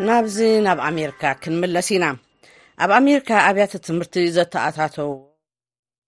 ናብዚ 0.07 0.37
ናብ 0.65 0.79
ኣሜሪካ 0.89 1.23
ክንምለስ 1.41 1.89
ኢና 1.95 2.05
ኣብ 2.83 2.91
ኣሜሪካ 2.99 3.29
ኣብያተ 3.49 3.73
ትምህርቲ 3.87 4.15
ዘተኣታተዎ 4.35 5.09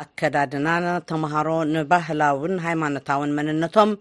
ኣከዳድና 0.03 0.65
ተምሃሮ 1.09 1.47
ንባህላዊን 1.73 2.55
ሃይማኖታዊን 2.65 3.31
መንነቶም 3.37 3.91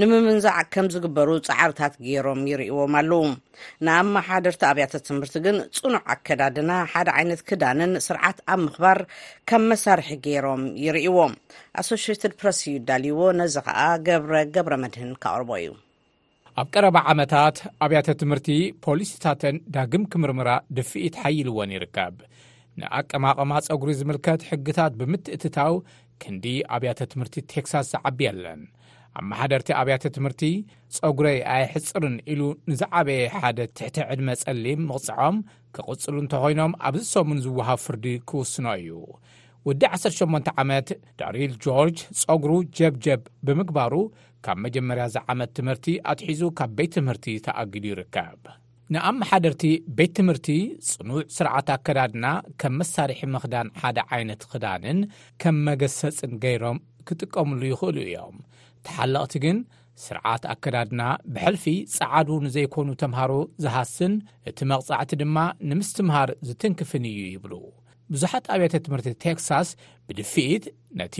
ንምምንዛዕ 0.00 0.56
ከም 0.76 0.86
ዝግበሩ 0.94 1.28
ፃዕርታት 1.50 1.94
ገይሮም 2.08 2.40
ይርእዎም 2.52 2.94
ኣለዉ 3.02 3.22
ንኣመሓደርቲ 3.86 4.62
ኣብያተ 4.72 5.02
ትምህርቲ 5.10 5.36
ግን 5.46 5.58
ፅኑዕ 5.78 6.02
ኣከዳድና 6.16 6.70
ሓደ 6.94 7.08
ዓይነት 7.20 7.42
ክዳንን 7.50 7.92
ስርዓት 8.08 8.40
ኣብ 8.54 8.58
ምክባር 8.66 9.00
ከም 9.50 9.64
መሳርሒ 9.72 10.08
ገይሮም 10.28 10.62
ይርእዎም 10.88 11.34
ኣሶሽተድ 11.82 12.34
ፕረስ 12.40 12.60
እዩ 12.68 12.74
ዳልይዎ 12.90 13.20
ነዚ 13.42 13.56
ከዓ 13.68 13.80
ገብረ 14.08 14.34
ገብረ 14.56 14.74
መድህን 14.84 15.14
ካቅርቦ 15.24 15.50
እዩ 15.62 15.70
ኣብ 16.60 16.68
ቀረባ 16.74 16.96
ዓመታት 17.12 17.56
ኣብያተ 17.84 18.08
ትምህርቲ 18.20 18.48
ፖሊስ 18.84 19.10
ታተን 19.22 19.56
ዳግም 19.74 20.02
ኪምርምራ 20.12 20.50
ድፊኢት 20.76 21.14
ሓይልዎን 21.22 21.70
ይርከብ 21.74 22.14
ንኣቀማቐማ 22.80 23.52
ጸጕሪ 23.66 23.88
ዝምልከት 24.00 24.42
ሕግታት 24.50 24.92
ብምትእትታው 25.00 25.74
ክንዲ 26.24 26.44
ኣብያተ 26.76 27.00
ትምህርቲ 27.12 27.36
ቴክሳስ 27.52 27.88
ዝዓቢ 27.94 28.20
ኣለን 28.32 28.62
ኣብ 29.18 29.24
መሓደርቲ 29.30 29.68
ኣብያተ 29.80 30.04
ትምህርቲ 30.16 30.42
ጸጕረይ 30.98 31.38
ኣይሕጽርን 31.56 32.16
ኢሉ 32.34 32.40
ንዝዓበየ 32.72 33.24
ሓደ 33.38 33.58
ትሕቲ 33.78 33.98
ዕድመ 34.12 34.28
ጸሊም 34.42 34.82
ምቕጽዖም 34.90 35.38
ክቕጽሉ 35.76 36.16
እንተ 36.24 36.32
ኾይኖም 36.44 36.74
ኣብዝሰሙን 36.90 37.42
ዝውሃብ 37.46 37.80
ፍርዲ 37.86 38.06
ክውስኖ 38.32 38.68
እዩ 38.82 38.94
ወዲ 39.68 39.82
18 39.96 40.48
ዓመት 40.62 40.88
ዳርል 41.18 41.52
ጆርጅ 41.64 41.98
ጸጕሩ 42.22 42.50
ጀብጀብ 42.78 43.20
ብምግባሩ 43.46 43.94
ካብ 44.44 44.56
መጀመርያ 44.64 45.04
እዚ 45.10 45.16
ዓመት 45.32 45.50
ትምህርቲ 45.58 45.86
ኣትሒዙ 46.12 46.40
ካብ 46.58 46.70
ቤት 46.78 46.90
ትምህርቲ 46.96 47.26
ተኣግዱ 47.46 47.84
ይርከብ 47.92 48.40
ንኣመሓደርቲ 48.94 49.64
ቤት 49.98 50.12
ትምህርቲ 50.18 50.48
ጽኑዕ 50.88 51.18
ስርዓት 51.36 51.68
ኣከዳድና 51.76 52.26
ከም 52.62 52.74
መሳሪሒ 52.80 53.20
ምኽዳን 53.36 53.68
ሓደ 53.84 53.98
ዓይነት 54.16 54.42
ክዳንን 54.52 54.98
ከም 55.44 55.56
መገሰጽን 55.68 56.34
ገይሮም 56.44 56.80
ክጥቀምሉ 57.10 57.62
ይኽእሉ 57.72 57.96
እዮም 58.06 58.36
ተሓለቕቲ 58.88 59.34
ግን 59.44 59.58
ስርዓት 60.04 60.44
ኣከዳድና 60.54 61.02
ብሕልፊ 61.36 61.64
ጸዓዱ 61.96 62.28
ንዘይኮኑ 62.48 62.88
ተምሃሩ 63.04 63.32
ዝሃስን 63.66 64.14
እቲ 64.52 64.60
መቕጻዕቲ 64.74 65.12
ድማ 65.22 65.36
ንምስ 65.70 65.90
ትምሃር 66.00 66.30
ዝትንክፍን 66.50 67.06
እዩ 67.12 67.20
ይብሉ 67.36 67.52
ብዙሓት 68.12 68.44
ኣቤተ 68.54 68.74
ትምህርቲ 68.86 69.08
ቴክሳስ 69.24 69.68
ብድፊኢት 70.06 70.64
ነቲ 71.00 71.16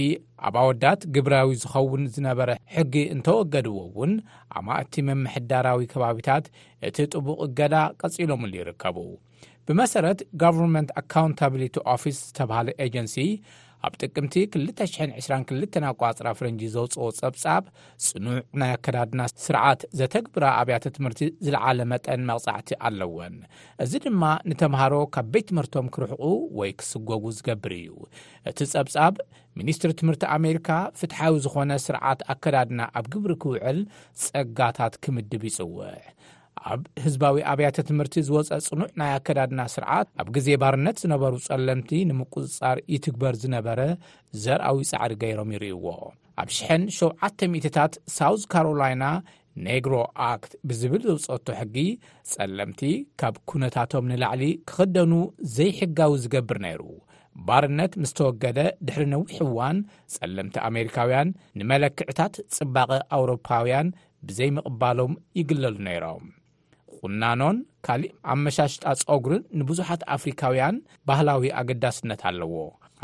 ኣብ 0.48 0.56
ወዳት 0.68 1.00
ግብራዊ 1.14 1.50
ዝኸውን 1.62 2.02
ዝነበረ 2.14 2.50
ሕጊ 2.74 2.94
እንተወገድዎ 3.14 3.76
ውን 3.98 4.12
ኣማእቲ 4.60 4.94
መምሕዳራዊ 5.08 5.82
ከባቢታት 5.92 6.46
እቲ 6.88 6.98
ጥቡቕ 7.14 7.38
ገዳ 7.60 7.76
ቀጺሎምሉ 8.02 8.52
ይርከቡ 8.60 8.98
ብመሰረት 9.68 10.20
ጎቨርንመንት 10.42 10.90
ኣካውንታብሊቲ 11.02 11.76
ኦፊስ 11.94 12.18
ዝተብሃለ 12.28 12.68
ኤጀንሲ 12.86 13.16
ኣብ 13.84 13.92
ጥቅምቲ 14.02 14.34
222 14.56 15.78
ኣቋፅራ 15.90 16.28
ፍረንጂ 16.38 16.60
ዘውፅኦ 16.74 17.06
ጸብጻብ 17.18 17.64
ጽኑዕ 18.06 18.40
ናይ 18.60 18.70
ኣከዳድና 18.76 19.20
ስርዓት 19.44 19.80
ዘተግብራ 19.98 20.44
ኣብያተ 20.60 20.84
ትምህርቲ 20.96 21.20
ዝለዓለ 21.46 21.78
መጠን 21.92 22.22
መቕጻዕቲ 22.30 22.70
ኣለወን 22.88 23.36
እዚ 23.84 23.92
ድማ 24.04 24.22
ንተምሃሮ 24.50 24.94
ካብ 25.16 25.28
ቤት 25.34 25.46
ትምህርቶም 25.50 25.88
ክርሕቑ 25.96 26.22
ወይ 26.60 26.72
ክስጐጉ 26.82 27.24
ዝገብር 27.38 27.74
እዩ 27.80 27.90
እቲ 28.50 28.58
ጸብጻብ 28.74 29.14
ሚኒስትሪ 29.60 29.90
ትምህርቲ 30.02 30.24
ኣሜሪካ 30.38 30.70
ፍትሓዊ 31.00 31.34
ዝኾነ 31.46 31.72
ስርዓት 31.88 32.22
ኣከዳድና 32.34 32.80
ኣብ 33.00 33.06
ግብሪ 33.14 33.32
ክውዕል 33.44 33.80
ጸጋታት 34.24 34.96
ክምድብ 35.06 35.44
ይጽውዕ 35.50 35.90
ኣብ 36.72 36.82
ህዝባዊ 37.04 37.34
ኣብያተ 37.52 37.76
ትምህርቲ 37.88 38.14
ዝወፀ 38.26 38.48
ጽኑዕ 38.66 38.88
ናይ 39.00 39.10
ኣከዳድና 39.16 39.62
ስርዓት 39.72 40.08
ኣብ 40.20 40.28
ግዜ 40.36 40.46
ባርነት 40.62 40.96
ዝነበሩ 41.02 41.32
ጸለምቲ 41.46 41.90
ንምቁፅጻር 42.10 42.76
ይትግበር 42.92 43.34
ዝነበረ 43.42 43.80
ዘርኣዊ 44.44 44.78
ፃዕሪ 44.90 45.12
ገይሮም 45.22 45.50
ይርይዎ 45.54 45.84
ኣብ 46.42 46.48
ሽ700ታት 46.58 47.92
ሳውት 48.18 48.44
ካሮላይና 48.52 49.04
ኔግሮ 49.66 49.94
ኣክት 50.28 50.52
ብዝብል 50.68 51.02
ዘውፅቶ 51.08 51.46
ሕጊ 51.58 51.76
ጸለምቲ 52.32 52.80
ካብ 53.22 53.34
ኵነታቶም 53.52 54.08
ንላዕሊ 54.12 54.42
ክኽደኑ 54.70 55.12
ዘይሕጋዊ 55.56 56.14
ዝገብር 56.22 56.58
ነይሩ 56.66 56.82
ባርነት 57.46 57.94
ምስ 58.02 58.12
ተወገደ 58.20 58.58
ድሕሪ 58.86 59.04
ነዊሕ 59.14 59.38
እዋን 59.48 59.78
ጸለምቲ 60.16 60.56
ኣሜሪካውያን 60.70 61.34
ንመለክዕታት 61.60 62.34
ጽባቐ 62.58 62.90
ኣውሮፓውያን 63.18 63.88
ብዘይምቕባሎም 64.30 65.14
ይግለሉ 65.40 65.74
ነይሮም 65.90 66.24
ቡናኖን 67.04 67.56
ካሊእ 67.86 68.12
ኣመሻሽጣ 68.32 68.84
ፀጉርን 69.08 69.42
ንብዙሓት 69.60 70.02
ኣፍሪካውያን 70.16 70.76
ባህላዊ 71.08 71.48
ኣገዳስነት 71.60 72.20
ኣለዎ 72.30 72.52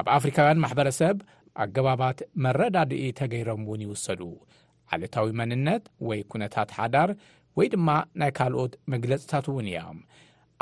ኣብ 0.01 0.07
ኣፍሪካውያን 0.19 0.63
ማሕበረሰብ 0.65 1.17
ኣገባባት 1.65 2.19
መረዳድኢ 2.45 3.03
ተገይሮም 3.21 3.63
ውን 3.71 3.83
ይውሰዱ 3.87 4.23
ዓለታዊ 4.95 5.29
መንነት 5.41 5.83
ወይ 6.09 6.21
ኩነታት 6.33 6.71
ሓዳር 6.79 7.11
ወይ 7.59 7.69
ድማ 7.75 7.89
ናይ 8.21 8.31
ካልኦት 8.39 8.73
መግለፅታት 8.95 9.47
እውን 9.53 9.67
እዮም 9.73 9.99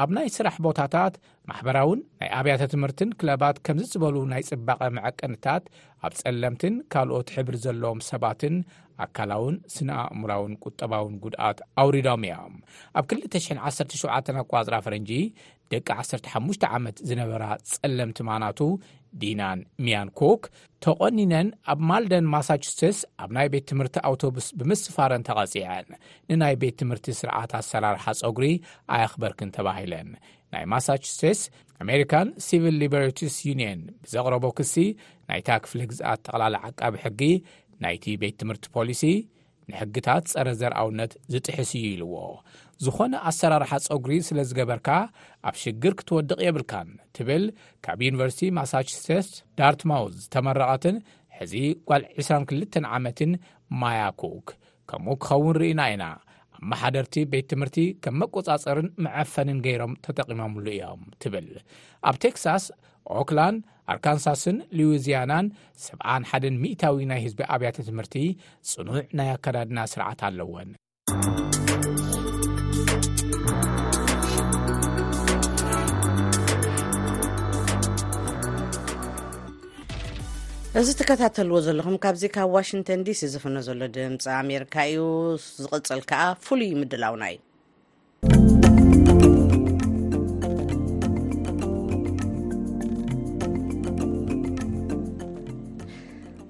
ኣብ 0.02 0.10
ናይ 0.16 0.26
ስራሕ 0.36 0.56
ቦታታት 0.66 1.14
ማሕበራውን 1.50 2.00
ናይ 2.20 2.28
ኣብያተ 2.38 2.62
ትምህርትን 2.72 3.10
ክለባት 3.20 3.56
ከምዚ 3.66 3.86
ዝበሉ 3.94 4.16
ናይ 4.32 4.42
ፅባቐ 4.50 4.82
መዐቅንታት 4.96 5.64
ኣብ 6.06 6.12
ጸለምትን 6.20 6.74
ካልኦት 6.94 7.30
ሕብሪ 7.36 7.54
ዘለዎም 7.66 8.00
ሰባትን 8.10 8.54
ኣካላውን 9.04 9.56
ስነኣእምራውን 9.74 10.52
ቁጠባውን 10.68 11.14
ጉድኣት 11.24 11.58
ኣውሪዶም 11.82 12.22
እዮም 12.28 12.54
ኣብ 12.98 13.04
217 13.20 14.32
ኣቋፅ 14.42 14.68
ፈረጂ 14.86 15.10
ደቂ 15.72 15.88
15 16.02 16.64
ዓመት 16.76 16.96
ዝነበራ 17.08 17.44
ጸለም 17.72 18.10
ቲማናቱ 18.18 18.60
ዲናን 19.22 19.58
ሚያንኮክ 19.84 20.42
ተቆኒነን 20.84 21.48
ኣብ 21.72 21.78
ማልደን 21.90 22.26
ማሳቹሰትስ 22.34 22.98
ኣብ 23.22 23.30
ናይ 23.36 23.46
ቤት 23.52 23.66
ትምህርቲ 23.70 23.96
ኣውቶብስ 24.08 24.46
ብምስፋረን 24.60 25.24
ተቐጺዐን 25.28 25.88
ንናይ 26.32 26.54
ቤት 26.62 26.76
ትምህርቲ 26.82 27.08
ስርዓት 27.20 27.52
ኣሰራርሓ 27.60 28.04
ፀጉሪ 28.22 28.46
ኣያክበርክን 28.96 29.52
ተባሂለን 29.58 30.10
ናይ 30.54 30.64
ማሳሰትስ 30.72 31.40
ኣሜሪካን 31.84 32.28
ሲቪል 32.46 32.76
ሊበስ 32.82 33.36
ዩን 33.48 33.80
ብዘቕረቦ 34.04 34.46
ክሲ 34.58 34.74
ናይታ 35.30 35.48
ክፍለ 35.64 35.80
ግዝኣት 35.90 36.20
ጠቕላሊ 36.26 36.54
ዓቃቢ 36.68 36.96
ሕጊ 37.06 37.20
ናይቲ 37.84 38.04
ቤት 38.22 38.34
ትምህርቲ 38.40 38.66
ፖሊሲ 38.76 39.02
ንሕግታት 39.72 40.24
ፀረ 40.34 40.48
ዘርኣውነት 40.60 41.12
ዝጥሕስ 41.32 41.70
እዩ 41.78 41.84
ኢልዎ 41.94 42.14
ዝኾነ 42.84 43.14
ኣሰራርሓ 43.30 43.70
ፀጉሪ 43.86 44.12
ስለ 44.28 44.38
ዝገበርካ 44.50 44.88
ኣብ 45.48 45.54
ሽግር 45.62 45.92
ክትወድቕ 45.98 46.38
የብልካን 46.44 46.90
ትብል 47.16 47.44
ካብ 47.86 48.00
ዩኒቨርሲቲ 48.08 48.48
ማሳችሰትስ 48.58 49.28
ዳርትማው 49.60 50.04
ዝተመረቐትን 50.22 50.96
ሕዚ 51.40 51.54
ጓል 51.90 52.04
22 52.22 52.80
ዓመትን 52.96 53.32
ማያኩክ 53.82 54.48
ከምኡ 54.90 55.14
ክኸውን 55.24 55.56
ርኢና 55.62 55.80
ኢና 55.94 56.04
ኣብ 56.56 56.62
መሓደርቲ 56.70 57.16
ቤት 57.32 57.46
ትምህርቲ 57.52 57.76
ከም 58.04 58.14
መቈጻጸርን 58.20 58.88
መዐፈንን 59.04 59.58
ገይሮም 59.66 59.92
ተጠቒሞምሉ 60.04 60.66
እዮም 60.76 61.02
ትብል 61.22 61.48
ኣብ 62.08 62.16
ቴክሳስ 62.24 62.64
ኦክላንድ 63.20 63.58
ኣርካንሳስን 63.92 64.56
ሉዊዝያናን 64.78 65.46
7ሓ 65.84 66.40
እታዊ 66.72 66.98
ናይ 67.12 67.20
ህዝቢ 67.26 67.40
ኣብያተ 67.54 67.76
ትምህርቲ 67.88 68.16
ፅኑዕ 68.72 69.06
ናይ 69.20 69.30
ኣከዳድና 69.36 69.80
ስርዓት 69.92 70.20
ኣለወን 70.28 70.70
እዚ 80.78 80.88
እትከታተልዎ 80.94 81.56
ዘለኹም 81.66 81.94
ካብዚ 82.02 82.22
ካብ 82.34 82.48
ዋሽንተን 82.56 83.00
ዲሲ 83.06 83.20
ዝፍነ 83.34 83.56
ዘሎ 83.68 83.80
ድምፂ 83.94 84.24
ኣሜሪካ 84.42 84.74
እዩ 84.90 85.00
ዝቕፅል 85.62 86.00
ከዓ 86.10 86.20
ፍሉይ 86.46 86.70
ምድላውና 86.80 87.22
እዩ 87.32 87.38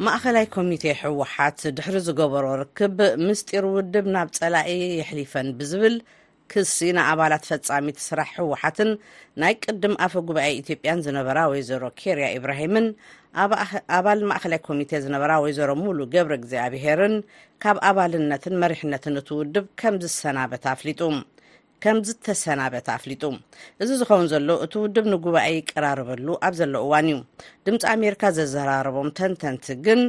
ማእኸላይ 0.06 0.44
ኮሚቴ 0.54 0.82
ሕወሓት 0.98 1.61
ድሕሪ 1.76 1.96
ዝገበሮ 2.06 2.44
ርክብ 2.61 2.98
ምስጢር 3.28 3.64
ውድብ 3.74 4.06
ናብ 4.14 4.28
ፀላኢ 4.37 4.68
የሕሊፈን 4.98 5.48
ብዝብል 5.58 5.94
ክሲ 6.52 6.76
ንኣባላት 6.96 7.46
ፈፃሚት 7.48 7.98
ስራሕ 8.04 8.28
ሕወሓትን 8.37 8.90
ናይ 9.42 9.54
ቅድም 9.64 9.94
ኣፈ 10.06 10.12
ጉባኤ 10.28 10.50
ኢትዮጵያን 10.61 11.02
ዝነበራ 11.06 11.38
ወይ 11.52 11.62
ዘሮ 11.70 11.82
ኬርያ 12.02 12.28
ኢብራሂምን 12.38 12.87
ኣባል 13.96 14.22
ማእኸላይ 14.32 14.61
ኮሚቴ 14.68 14.92
ዝነበራ 15.06 15.32
ወይ 15.44 15.54
ዘሮ 15.58 15.72
ሙሉ 15.84 15.98
ገብረ 16.14 16.32
እግዚኣብሄርን 16.40 17.16
ካብ 17.64 17.78
ኣባልነትን 17.90 18.56
መሪሕነትን 18.64 19.18
እቲ 19.22 19.28
ውድብ 19.40 19.66
ከም 19.82 19.96
ዝሰናበት 20.04 20.64
ኣፍሊጡ 20.74 21.00
ከም 21.84 21.96
ዝተሰናበት 22.06 22.86
አፍሊጡ 22.94 23.22
እዚ 23.82 23.88
ዝኸውን 24.00 24.26
ዘሎ 24.32 24.48
እቲ 24.64 24.74
ውድብ 24.84 25.04
ንጉባኤ 25.12 25.46
ይቀራርበሉ 25.58 26.26
ኣብ 26.46 26.54
ዘሎ 26.60 26.74
እዋን 26.86 27.06
እዩ 27.10 27.18
ድምፂ 27.66 27.80
ኣሜሪካ 27.94 28.22
ዘዘራረቦም 28.38 29.10
ተንተንቲ 29.18 29.66
ግን 29.86 30.00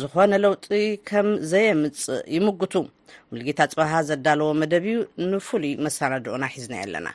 ዝኾነ 0.00 0.32
ለውጢ 0.44 0.66
ከም 1.10 1.28
ዘየምፅእ 1.52 2.20
ይምግቱ 2.36 2.74
ምልጌታ 3.32 3.60
ፅበሃ 3.72 3.92
ዘዳለዎ 4.10 4.50
መደብ 4.62 4.86
እዩ 4.92 4.98
ንፍሉይ 5.32 5.72
መሳናድኦና 5.86 6.44
ሒዝና 6.56 6.74
የኣለና 6.82 7.08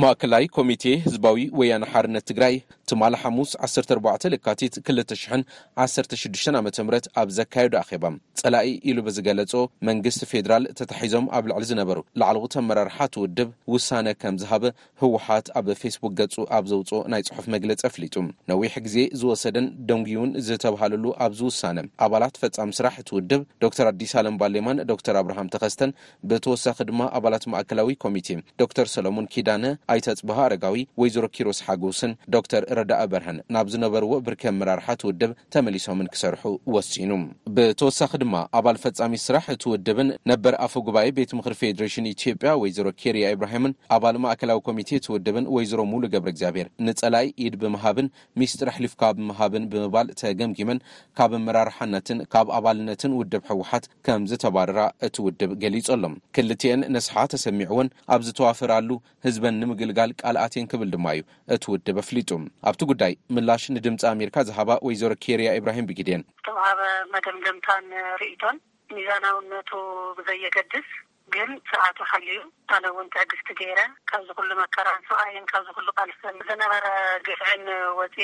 ማእከላይ 0.00 0.44
ኮሚቴ 0.56 0.82
ህዝባዊ 1.06 1.36
ወያነ 1.58 1.84
ሓርነት 1.92 2.24
ትግራይ 2.30 2.54
ስማሊ 2.90 3.14
ሓሙስ 3.22 3.50
14 3.64 4.24
ልካቲት 4.32 4.74
2016 4.92 6.56
ዓምት 6.60 6.76
ኣብ 7.20 7.28
ዘካየዱ 7.36 7.74
ኣኼባ 7.80 8.04
ፀላኢ 8.40 8.68
ኢሉ 8.90 8.98
ብዝገለፆ 9.06 9.52
መንግስቲ 9.88 10.22
ፌደራል 10.30 10.64
ተታሒዞም 10.78 11.26
ኣብ 11.38 11.44
ልዕሊ 11.50 11.64
ዝነበሩ 11.70 11.98
ላዕለውት 12.20 12.54
ኣመራርሓ 12.60 12.96
እትውድብ 13.08 13.48
ውሳነ 13.74 14.06
ከም 14.22 14.36
ዝሃበ 14.42 14.64
ህወሓት 15.02 15.46
ኣብ 15.60 15.66
ፌስቡክ 15.82 16.12
ገፁ 16.20 16.36
ኣብ 16.58 16.64
ዘውፅኦ 16.72 17.00
ናይ 17.14 17.22
ፅሑፍ 17.28 17.46
መግለፂ 17.54 17.78
ኣፍሊጡ 17.90 18.14
ነዊሕ 18.52 18.74
ግዜ 18.86 18.96
ዝወሰደን 19.20 19.68
ደንጉውን 19.90 20.32
ዝተብሃለሉ 20.48 21.04
ኣብ 21.26 21.34
ዝውሳነ 21.42 21.78
ኣባላት 22.06 22.38
ፈፃሚ 22.44 22.70
ስራሕ 22.80 22.96
እትውድብ 23.04 23.44
ዶክተር 23.66 23.86
ኣዲስ 23.92 24.14
ኣለምባሌማን 24.22 24.80
ዶክተር 24.92 25.16
ኣብርሃም 25.22 25.52
ተኸስተን 25.56 25.94
ብተወሳኺ 26.32 26.78
ድማ 26.90 27.00
ኣባላት 27.20 27.46
ማእከላዊ 27.54 27.92
ኮሚቴ 28.06 28.28
ዶክር 28.64 28.86
ሰሎሞን 28.96 29.30
ኪዳነ 29.36 29.64
ኣይተፅበሃ 29.94 30.38
ኣረጋዊ 30.48 30.78
ወይ 31.02 31.10
ዝረኪሮስሓጉስን 31.16 32.12
ዶክተር 32.38 32.58
ረዳእ 32.80 33.06
በርሃን 33.12 33.38
ናብ 33.54 33.66
ዝነበርዎ 33.72 34.12
ብርከ 34.26 34.42
ኣመራርሓትውድብ 34.52 35.30
ተመሊሶምን 35.54 36.08
ክሰርሑ 36.14 36.42
ወሲኑ 36.74 37.10
ብተወሳኺ 37.56 38.12
ድማ 38.22 38.34
ኣባል 38.58 38.78
ፈፃሚ 38.82 39.12
ስራሕ 39.26 39.46
እቲ 39.54 39.64
ውድብን 39.72 40.08
ነበሪ 40.30 40.54
ኣፎ 40.66 40.74
ጉባኤ 40.86 41.08
ቤት 41.18 41.30
ምክሪ 41.38 41.54
ፌደሬሽን 41.62 42.08
ኢትዮጵያ 42.12 42.52
ወይዘሮ 42.62 42.86
ኬርያ 43.02 43.24
ይብራሂምን 43.34 43.74
ኣባል 43.96 44.18
ማእከላዊ 44.24 44.58
ኮሚቴ 44.68 44.90
ቲውድብን 45.06 45.46
ወይዘሮ 45.56 45.80
ምሉ 45.92 46.02
ገብረ 46.14 46.30
እግዚኣብሔር 46.34 46.68
ንፀላይ 46.86 47.26
ኢድ 47.46 47.56
ብምሃብን 47.64 48.08
ሚስጢሪ 48.42 48.68
ኣሕሊፍካ 48.74 49.02
ብምሃብን 49.18 49.66
ብምባል 49.74 50.08
ተገምኪመን 50.22 50.80
ካብ 51.20 51.32
መራርሓነትን 51.46 52.18
ካብ 52.34 52.46
ኣባልነትን 52.58 53.16
ውድብ 53.20 53.44
ሕወሓት 53.52 53.86
ከም 54.08 54.22
ዝተባርራ 54.32 54.78
እቲ 55.08 55.16
ውድብ 55.26 55.52
ገሊፀሎም 55.64 56.16
ክልቲኤን 56.36 56.82
ነስሓ 56.96 57.16
ተሰሚዕዎን 57.34 57.90
ኣብ 58.14 58.20
ዝተዋፍራሉ 58.28 58.90
ህዝበን 59.28 59.58
ንምግልጋል 59.62 60.10
ቃልኣትን 60.20 60.66
ክብል 60.72 60.88
ድማ 60.96 61.06
እዩ 61.18 61.22
እቲ 61.56 61.64
ውድብ 61.72 61.96
ኣፍሊጡ 62.02 62.28
ኣብቲ 62.70 62.82
ጉዳይ 62.90 63.12
ምላሽ 63.36 63.62
ንድምፂ 63.76 64.02
ኣሜሪካ 64.14 64.36
ዝሃባ 64.48 64.70
ወይዘሮ 64.86 65.12
ኬርያ 65.24 65.48
ኢብራሂም 65.60 65.86
ብጊደን 65.88 66.22
ተብህበ 66.46 66.80
መደምገምታን 67.12 67.86
ርኢቶን 68.20 68.56
ሚዛን 68.94 69.24
አውነቱ 69.30 69.70
ብዘየገድስ 70.18 70.88
ግን 71.34 71.50
ሰዓት 71.70 71.98
ሓልዩ 72.10 72.36
ኣነ 72.74 72.84
እውን 72.92 73.06
ተዕግስቲ 73.14 73.48
ገይረ 73.58 73.80
ካብ 74.10 74.20
ዝኩሉ 74.28 74.50
መከራን 74.60 75.00
ስኣይን 75.08 75.44
ካብ 75.50 75.62
ዝኩሉ 75.68 75.88
ቃልሶን 75.98 76.36
ዘነበረ 76.48 76.86
ግፍዕን 77.26 77.62
ወፅ 77.98 78.16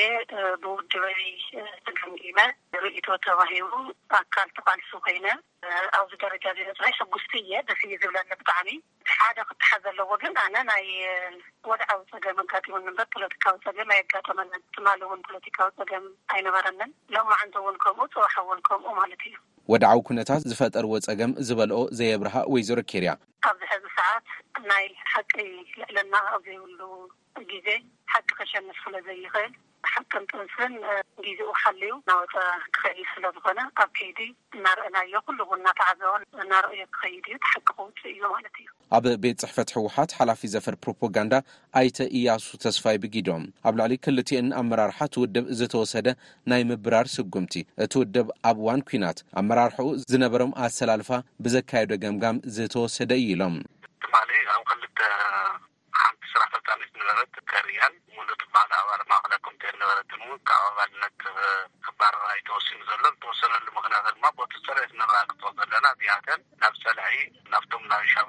ብውድበሊ 0.62 1.20
ፅግም 1.86 2.14
መ 2.38 2.46
ንርእቶ 2.74 3.06
ተባሂቡ 3.26 3.70
ኣካል 4.18 4.48
ተ 4.56 4.64
ቓልሲ 4.68 4.90
ኮይነ 5.06 5.26
ኣብዚ 5.98 6.12
ደረጃ 6.24 6.46
ዘነፅይ 6.58 6.92
ሕጉስቲ 7.00 7.32
እየ 7.42 7.52
ደስ 7.68 7.80
እዩ 7.88 7.94
ዝብለ 8.02 8.16
ብጣዕሚ 8.40 8.70
ሓደ 9.18 9.38
ክትሓዘለዎ 9.50 10.10
ግን 10.22 10.34
ኣነ 10.44 10.56
ናይ 10.72 10.86
ወድዓዊ 11.70 12.00
ፀገም 12.14 12.40
ኣጋጢሙንበር 12.44 13.08
ፖለቲካዊ 13.16 13.58
ፀገም 13.66 13.90
ኣይጋጠመንን 13.96 14.64
ትማል 14.76 15.02
እውን 15.08 15.22
ፖለቲካዊ 15.28 15.70
ፀገም 15.82 16.06
ኣይነበረኒን 16.34 16.94
ሎመዓንቲ 17.16 17.56
እውን 17.62 17.78
ከምኡ 17.84 18.10
ፅዋሓውን 18.16 18.60
ከምኡ 18.70 18.88
ማለት 19.02 19.24
እዩ 19.30 19.36
ወድዓዊ 19.72 20.00
ኩነታት 20.08 20.42
ዝፈጠርዎ 20.50 20.92
ፀገም 21.06 21.32
ዝበልኦ 21.46 21.78
ዘየብርሃ 21.98 22.34
ወይዘሮ 22.54 22.78
ኬርያ 22.90 23.12
ኣብዚ 23.48 23.62
ሕዚ 23.72 23.84
ሰዓት 23.96 24.26
ናይ 24.70 24.84
ሓቂ 25.12 25.32
ልዕለና 25.78 26.14
ኣብ 26.34 26.42
ዘይብሉ 26.48 26.80
ግዜ 27.52 27.68
ሓቂ 28.12 28.28
ኸሸንስ 28.40 28.78
ፍለ 28.84 28.94
ዘይኽእል 29.08 29.52
ሓቂን 29.92 30.24
ጥንስን 30.32 30.72
ግዜኡ 31.24 31.50
ሓልዩ 31.62 31.90
ናወፀ 32.10 32.34
ክኸዲድ 32.76 33.08
ስለዝኾነ 33.14 33.58
ኣብ 33.82 33.90
ከይዲ 33.98 34.20
እናርአናዮ 34.56 35.14
ኩሉእውን 35.28 35.60
እናተዓዘውን 35.64 36.22
እናርእዮ 36.44 36.82
ክኸይድ 36.96 37.26
እዩ 37.32 37.38
ተሓቂ 37.46 37.66
ክውፅ 37.76 38.00
እዩ 38.14 38.20
ማለት 38.34 38.56
እዩ 38.62 38.70
ኣብ 38.96 39.04
ቤት 39.22 39.38
ፅሕፈት 39.42 39.68
ህወሓት 39.76 40.10
ሓላፊ 40.18 40.40
ዘፈር 40.54 40.74
ፕሮፓጋንዳ 40.84 41.34
ኣይተእያሱ 41.78 42.44
ተስፋ 42.64 42.84
ይ 42.94 42.98
ብጊዶም 43.04 43.44
ኣብ 43.68 43.74
ላዕሊ 43.78 43.94
ክልትአን 44.04 44.48
ኣመራርሓ 44.60 44.98
ትውድብ 45.14 45.46
ዝተወሰደ 45.60 46.06
ናይ 46.52 46.62
ምብራር 46.70 47.06
ስጉምቲ 47.16 47.54
እቲ 47.84 47.92
ውድብ 48.02 48.28
ኣብ 48.50 48.56
እዋን 48.62 48.82
ኩናት 48.90 49.18
ኣመራርሒኡ 49.42 49.88
ዝነበሮም 50.12 50.52
ኣሰላልፋ 50.66 51.10
ብዘካየደ 51.46 51.92
ገምጋም 52.04 52.40
ዝተወሰደ 52.58 53.10
እዩ 53.22 53.28
ኢሎም 53.36 53.56
ትማ 54.04 54.14
ኣብ 54.56 54.64
ክልተ 54.70 54.98
ሓንቲ 56.00 56.22
ስራሕ 56.32 56.50
ፈልተት 56.68 56.92
በረት 57.08 57.34
ከሪያን 57.52 57.94
ህ 58.16 58.60
ኣባልማክ 58.82 59.24
ንበረት 59.52 60.12
ካብ 60.48 60.62
ኣባልነት 60.70 61.18
ክባር 61.84 62.14
ኣይተወሲኑ 62.32 62.78
ዘሎ 62.90 63.02
ተወሰሉ 63.22 63.52
ምክና 63.76 63.94
ድማ 64.06 64.26
ሰር 64.66 64.78
ክ 65.30 65.34
ዘለና 65.58 65.86
ተ 66.26 66.38
ናብሰላይ 66.62 67.14
ናብቶም 67.52 67.82
ናሻዊ 67.92 68.28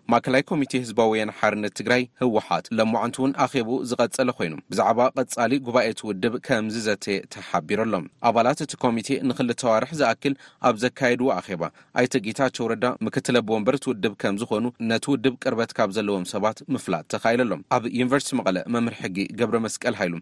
ማእከላይ 0.11 0.41
ኮሚቴ 0.49 0.71
ህዝባዊ 0.83 1.07
ወያና 1.11 1.31
ሓርነት 1.39 1.73
ትግራይ 1.79 2.01
ህወሓት 2.21 2.65
ለማዕንቲ 2.77 3.17
እውን 3.19 3.33
ኣኼቡ 3.43 3.69
ዝቐጸለ 3.89 4.29
ኮይኑ 4.37 4.53
ብዛዕባ 4.71 4.99
ቐጻሊ 5.17 5.51
ጉባኤት 5.67 5.99
ውድብ 6.07 6.33
ከምዝ 6.47 6.75
ዘተየ 6.87 7.17
ተሓቢሩሎም 7.35 8.05
ኣባላት 8.29 8.61
እቲ 8.65 8.73
ኮሚቴ 8.85 9.09
ንኽል 9.29 9.49
ተዋርሒ 9.61 9.91
ዝኣክል 9.99 10.33
ኣብ 10.69 10.75
ዘካየድዎ 10.83 11.27
ኣኼባ 11.37 11.61
ኣይተጊታቸው 12.01 12.67
ረዳ 12.71 12.85
ምክትለ 13.07 13.37
በወንበርት 13.49 13.85
ውድብ 13.91 14.15
ከም 14.23 14.39
ዝኾኑ 14.41 14.65
ነቲ 14.91 15.05
ውድብ 15.13 15.35
ቅርበት 15.45 15.73
ካብ 15.79 15.93
ዘለዎም 15.97 16.25
ሰባት 16.33 16.57
ምፍላጥ 16.75 17.05
ተኻይለ 17.15 17.41
ሎም 17.51 17.61
ኣብ 17.77 17.85
ዩኒቨርስቲ 17.99 18.33
መቐለ 18.41 18.57
መምህሪ 18.75 18.97
ሕጊ 19.05 19.17
ገብረ 19.41 19.57
መስቀል 19.67 19.97
ሃይሉ 20.01 20.13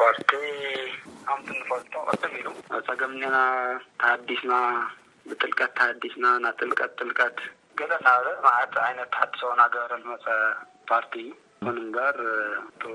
ፓርኣም 0.00 1.42
ንፈልጦ 1.58 1.94
ቀተሚኢሉ 2.10 2.48
ኣፀገምኒና 2.78 3.36
ተሃዲስና 4.02 4.52
ብጥልቀት 5.28 5.72
ተሃዲስና 5.78 6.24
ናጥልቀት 6.46 6.90
ጥልቀት 7.00 7.38
ገለናብለ 7.78 8.28
ለት 8.44 8.74
ዓይነት 8.86 9.10
ሓድሰውና 9.20 9.62
ገበረ 9.74 9.92
ዝመፀ 10.02 10.24
ፓርቲ 10.90 11.12
እዩ 11.24 11.32
ኹን 11.66 11.76
እምበር 11.82 12.16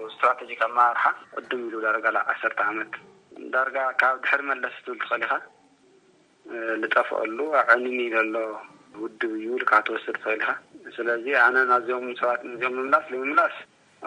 እስትራተጂክ 0.10 0.60
ኣመራርሓ 0.68 1.04
ቅድም 1.36 1.62
ኢሉ 1.68 1.76
ዳርጋ 1.86 2.06
ዓሰርተ 2.32 2.60
ዓመት 2.72 2.94
ዳርጋ 3.54 3.78
ካብ 4.02 4.16
ድሕሪ 4.24 4.42
መለስ 4.50 4.76
ትብል 4.86 5.00
ትኽእሊ 5.04 5.24
ኢኻ 5.28 5.36
ዝጠፍአሉ 6.84 7.38
ኣብ 7.60 7.68
ዕኒኒ 7.76 8.00
ዘሎ 8.16 8.36
ውድብ 9.02 9.34
ይውል 9.44 9.64
ካ 9.72 9.82
ትወስድ 9.88 10.18
ትኽእሊ 10.24 10.38
ኢኻ 10.42 10.48
ስለዚ 10.98 11.26
ኣነ 11.46 11.56
ናዝኦም 11.72 12.08
ሰባት 12.22 12.42
ንዚኦም 12.52 12.76
ምምላስ 12.80 13.06
ንምምላስ 13.14 13.56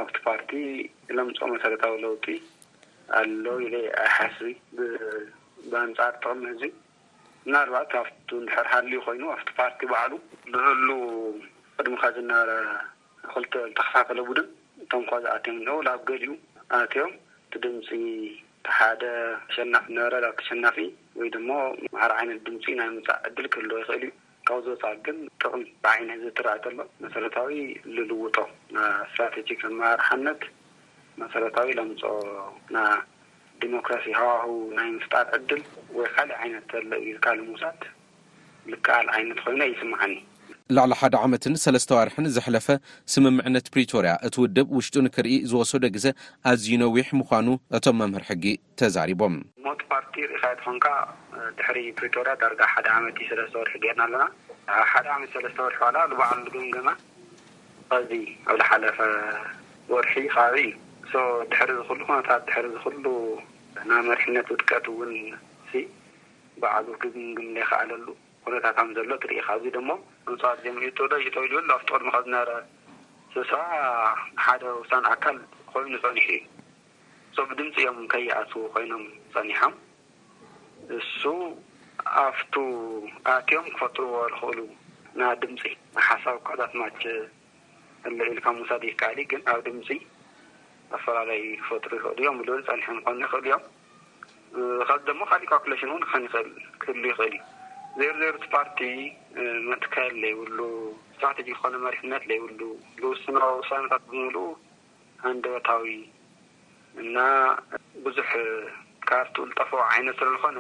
ኣብቲ 0.02 0.14
ፓርቲ 0.28 0.50
ለምፆ 1.16 1.38
መሰረታዊ 1.54 1.94
ለውጢ 2.04 2.26
ኣለ 3.20 3.44
ኢለ 3.66 3.74
ኣሓስ 4.04 4.38
ብአንፃር 5.70 6.14
ጥቕሚ 6.22 6.42
ህዙ 6.52 6.62
ምናልባት 7.46 7.90
ኣብቲ 8.00 8.28
ንድሕር 8.42 8.66
ሃልዩ 8.72 8.94
ኮይኑ 9.07 9.24
ኣብቲ 9.35 9.48
ፓርቲ 9.59 9.80
ባዕሉ 9.90 10.12
ዝህሉ 10.52 10.88
ቅድሚካ 11.78 12.04
ዝነበረ 12.16 12.50
ክልተ 13.33 13.52
ዝተከፋፈለ 13.66 14.18
ቡድን 14.28 14.46
እቶም 14.85 15.02
ኮዚ 15.11 15.24
ኣትዮም 15.35 15.59
ውላብ 15.78 16.00
ገልኡ 16.11 16.30
ኣትዮም 16.78 17.12
እቲ 17.48 17.54
ድምፂ 17.64 17.88
ሓደ 18.76 19.02
ተሸናፍ 19.48 19.85
ነበረ 19.96 20.14
ብ 20.28 20.35
ተሸናፊ 20.40 20.78
ወይ 21.20 21.28
ድሞ 21.35 21.50
ማህር 21.94 22.12
ዓይነት 22.18 22.38
ድምፂ 22.46 22.64
ናይ 22.80 22.88
ምምፃእ 22.94 23.20
ዕድል 23.30 23.46
ክህሎ 23.54 23.70
ይኽእል 23.83 23.96
እዩ 24.07 24.12
ካብ 24.48 24.59
ዝወፃእ 24.64 24.96
ግን 25.07 25.18
ጥቕሚ 25.42 25.62
ብዓይነ 25.85 26.09
ህዘ 26.16 26.26
ትራእ 26.38 26.59
ተሎ 26.64 26.78
መሰረታዊ 27.04 27.54
ዝልውጦ 27.96 28.37
ናስትራቴጂክ 28.76 29.61
ኣመራርሓነት 29.70 30.42
መሰረታዊ 31.22 31.68
ለምፆ 31.78 32.02
ራሲ 33.92 34.07
ሃዋ 34.18 34.31
ናይ 34.77 34.88
ምስጣር 34.96 35.27
ዕድል 35.37 35.62
ወይ 35.96 36.09
ካእ 36.14 36.31
ዓይነት 36.42 36.70
ኣሎ 36.79 36.90
እዩካል 37.09 37.38
ምውሳድ 37.48 37.81
ዝከኣል 38.70 39.07
ዓይነት 39.16 39.38
ኮይኑ 39.44 39.61
ኣይስማዓኒ 39.66 40.12
ላዕሊ 40.77 40.92
ሓደ 41.00 41.14
ዓመትን 41.24 41.55
ሰለስተ 41.64 41.90
ወርሒን 41.96 42.27
ዘሕለፈ 42.37 42.66
ስምምዕነት 43.12 43.66
ፕሪቶርያ 43.74 44.11
እቲ 44.27 44.37
ውድብ 44.42 44.68
ውሽጡንክርኢ 44.77 45.33
ዝወሰዶ 45.50 45.85
ግዜ 45.96 46.07
ኣዝዩነዊሕ 46.50 47.09
ምኳኑ 47.20 47.48
እቶም 47.79 47.98
መምህር 48.00 48.22
ሕጊ 48.31 48.44
ተዛሪቦም 48.81 49.35
ሞት 49.66 49.83
ፓርቲ 49.90 50.14
ርኢካት 50.31 50.59
ኾንካ 50.66 50.87
ድሕሪ 51.59 51.79
ፕሪቶሪያ 52.00 52.35
ዳርጋ 52.44 52.61
ሓደ 52.74 52.88
ዓመት 52.98 53.18
ዩ 53.24 53.27
ሰለስተ 53.33 53.57
ወርሒ 53.61 53.74
ጌርና 53.85 54.03
ኣለና 54.09 54.22
ኣብ 54.79 54.83
ሓደ 54.92 55.07
ዓመት 55.16 55.31
ሰለስተ 55.38 55.59
ወርሒ 55.66 55.79
ላ 55.96 56.07
ዝባዕሉ 56.12 56.42
ገምገማ 56.57 56.88
ከዚ 57.90 58.11
ኣብ 58.50 58.57
ዝሓለፈ 58.62 58.98
ወርሒ 59.94 60.16
ባቢ 60.37 60.57
እዩ 61.09 61.16
ድሕሪ 61.53 61.70
ዝሉ 61.88 62.00
ነታት 62.18 62.42
ድሪ 62.53 62.66
ዝክሉ 62.85 63.07
ና 63.88 63.92
መርሕነት 64.09 64.49
ውጥቀት 64.53 64.85
እውን 64.90 65.11
ባዕሉ 66.62 66.87
ግንግምለይክኣለሉ 67.03 68.07
ኩነታታም 68.44 68.88
ዘሎ 68.97 69.11
ትርኢካ 69.23 69.49
እዙ 69.59 69.64
ድሞ 69.77 69.88
እንኦ 70.31 70.42
ደይተሉ 71.12 71.51
ኣብቅድምካ 71.77 72.16
ዝነርአ 72.27 72.57
ዝብሰባ 73.33 73.62
ሓደ 74.44 74.62
ውሳን 74.81 75.05
ኣካል 75.12 75.38
ኮይኑ 75.70 75.94
ፀኒሑ 76.05 76.29
እዩ 77.31 77.42
እ 77.42 77.47
ብድምፂ 77.51 77.75
እዮም 77.83 77.99
ከይኣስቡ 78.12 78.62
ኮይኖም 78.75 79.05
ፀኒሖም 79.35 79.75
እሱ 80.99 81.23
ኣፍቱ 82.25 82.55
ኣትዮም 83.35 83.66
ክፈጥርዎ 83.75 84.14
ዝክእሉ 84.35 84.59
ና 85.20 85.31
ድምፂ 85.42 85.62
ንሓሳብ 85.97 86.37
ካዛትማቸ 86.47 87.03
ኣሎ 88.07 88.18
ኢሉካ 88.33 88.47
ሙሳደ 88.61 88.83
ይከኣሊ 88.92 89.18
ግን 89.33 89.42
ኣብ 89.53 89.61
ድምፂ 89.68 89.88
ኣፈላለዩ 90.97 91.44
ክፈጥሩ 91.62 91.92
ይኽእል 91.99 92.14
እዮም 92.23 92.37
ብል 92.40 92.61
ፀኒሐ 92.68 92.87
ኮኑ 93.07 93.18
ይኽእል 93.25 93.47
እዮም 93.47 93.62
ካብዚ 94.88 95.03
ደሞ 95.09 95.20
ካሊእ 95.31 95.49
ካልሌሽን 95.53 95.90
እውን 95.92 96.03
ክክህሉ 96.12 97.03
ይኽእል 97.12 97.37
ዜይሩ 97.99 98.14
ዘይሩቲ 98.23 98.44
ፓርቲ 98.55 98.79
መትከል 99.70 100.12
ዘይብሉ 100.23 100.59
ስትተጂክ 101.16 101.57
ክኾነ 101.59 101.75
መሪሕነት 101.87 102.23
ዘይብሉ 102.31 102.61
ዝውስን 103.03 103.37
ውሳነታት 103.61 104.03
ብምሉኡ 104.11 104.47
ኣንድበታዊ 105.29 105.87
እና 107.03 107.16
ብዙሕ 108.07 108.31
ካርቲ 109.09 109.37
ዝጠፈ 109.51 109.70
ዓይነት 109.92 110.16
ስለዝኾነ 110.23 110.59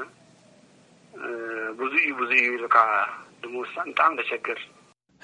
ብዙ 1.80 1.92
እዩ 2.04 2.10
ብዙ 2.20 2.32
ከዓ 2.74 2.88
ድሚውሳ 3.42 3.74
ብጣዕሚ 3.90 4.14
ዘሸግር 4.20 4.58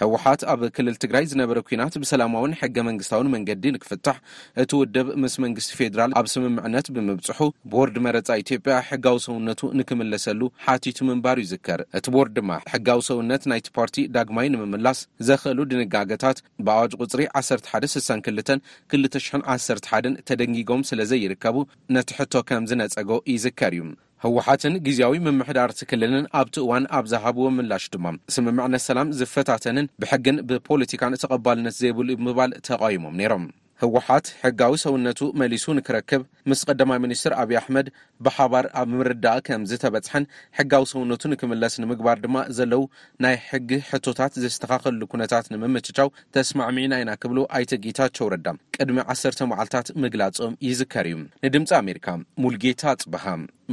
ህወሓት 0.02 0.42
ኣብ 0.52 0.60
ክልል 0.76 0.94
ትግራይ 1.04 1.24
ዝነበረ 1.30 1.58
ኩናት 1.68 1.94
ብሰላማዊን 2.02 2.54
ሕገ 2.60 2.76
መንግስታዊን 2.88 3.28
መንገዲ 3.34 3.64
ንክፍታሕ 3.74 4.16
እቲ 4.62 4.70
ውድብ 4.80 5.08
ምስ 5.22 5.34
መንግስቲ 5.44 5.72
ፌደራል 5.80 6.12
ኣብ 6.20 6.26
ስምምዕነት 6.34 6.86
ብምብፅሑ 6.94 7.38
ቦርድ 7.72 7.96
መረፃ 8.06 8.28
ኢትዮጵያ 8.42 8.74
ሕጋዊ 8.90 9.16
ሰውነቱ 9.26 9.60
ንክምለሰሉ 9.78 10.40
ሓቲቱ 10.66 10.98
ምንባር 11.10 11.36
ይዝከር 11.44 11.80
እቲ 11.98 12.06
ቦርድ 12.16 12.30
ድማ 12.38 12.50
ሕጋዊ 12.74 13.00
ሰውነት 13.10 13.42
ናይቲ 13.52 13.66
ፓርቲ 13.78 13.96
ዳግማይ 14.16 14.46
ንምምላስ 14.54 15.00
ዘኽእሉ 15.30 15.58
ድንጋገታት 15.72 16.38
ብኣዋጅ 16.68 16.92
ቅፅሪ 17.02 17.20
11622011 17.42 20.18
ተደንጊጎም 20.30 20.82
ስለ 20.90 21.00
ዘይርከቡ 21.12 21.56
ነቲ 21.96 22.08
ሕቶ 22.20 22.34
ከም 22.50 22.62
ዝነፀጎ 22.70 23.10
ይዝከር 23.32 23.72
እዩ 23.80 23.84
ህወሓትን 24.24 24.74
ግዜያዊ 24.86 25.14
ምምሕዳርቲ 25.26 25.78
ክልልን 25.90 26.24
ኣብቲ 26.38 26.56
እዋን 26.64 26.84
ኣብዝሃብዎ 26.96 27.44
ምላሽ 27.58 27.84
ድማ 27.92 28.04
ስምምዕነት 28.34 28.82
ሰላም 28.88 29.12
ዝፈታተንን 29.18 29.86
ብሕግን 30.00 30.38
ብፖለቲካን 30.48 31.16
ተቐባልነት 31.22 31.76
ዘይብሉ 31.80 32.08
ብምባል 32.20 32.52
ተቃይሞም 32.68 33.14
ነይሮም 33.20 33.44
ህወሓት 33.82 34.26
ሕጋዊ 34.42 34.74
ሰውነቱ 34.82 35.20
መሊሱ 35.40 35.64
ንክረክብ 35.78 36.22
ምስ 36.50 36.60
ቀዳማይ 36.68 36.98
ሚኒስትር 37.04 37.32
ኣብዪ 37.42 37.56
ኣሕመድ 37.60 37.86
ብሓባር 38.24 38.66
ኣብ 38.80 38.88
ምርዳእ 38.98 39.40
ከም 39.46 39.62
ዝተበፅሐን 39.70 40.24
ሕጋዊ 40.58 40.84
ሰውነቱ 40.92 41.22
ንክምለስ 41.32 41.74
ንምግባር 41.82 42.18
ድማ 42.24 42.36
ዘለው 42.58 42.82
ናይ 43.26 43.36
ሕጊ 43.48 43.70
ሕቶታት 43.90 44.34
ዘስተካኸልሉ 44.44 45.02
ኩነታት 45.14 45.48
ንመመቸቻው 45.54 46.10
ተስማዕሚዒና 46.36 46.98
ኢና 47.04 47.12
ክብሉ 47.24 47.38
ኣይተ 47.58 47.72
ጌታ 47.86 48.00
ቸው 48.18 48.28
ረዳ 48.34 48.46
ቅድሚ 48.78 48.98
ዓሰርተ 49.14 49.48
መዓልታት 49.52 49.88
ምግላጽኦም 50.04 50.58
ይዝከር 50.68 51.08
እዩ 51.12 51.18
ንድምፂ 51.46 51.70
ኣሜሪካ 51.82 52.06
ሙልጌታ 52.44 52.84
ጽበሃ 53.02 53.26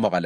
መቐለ 0.06 0.26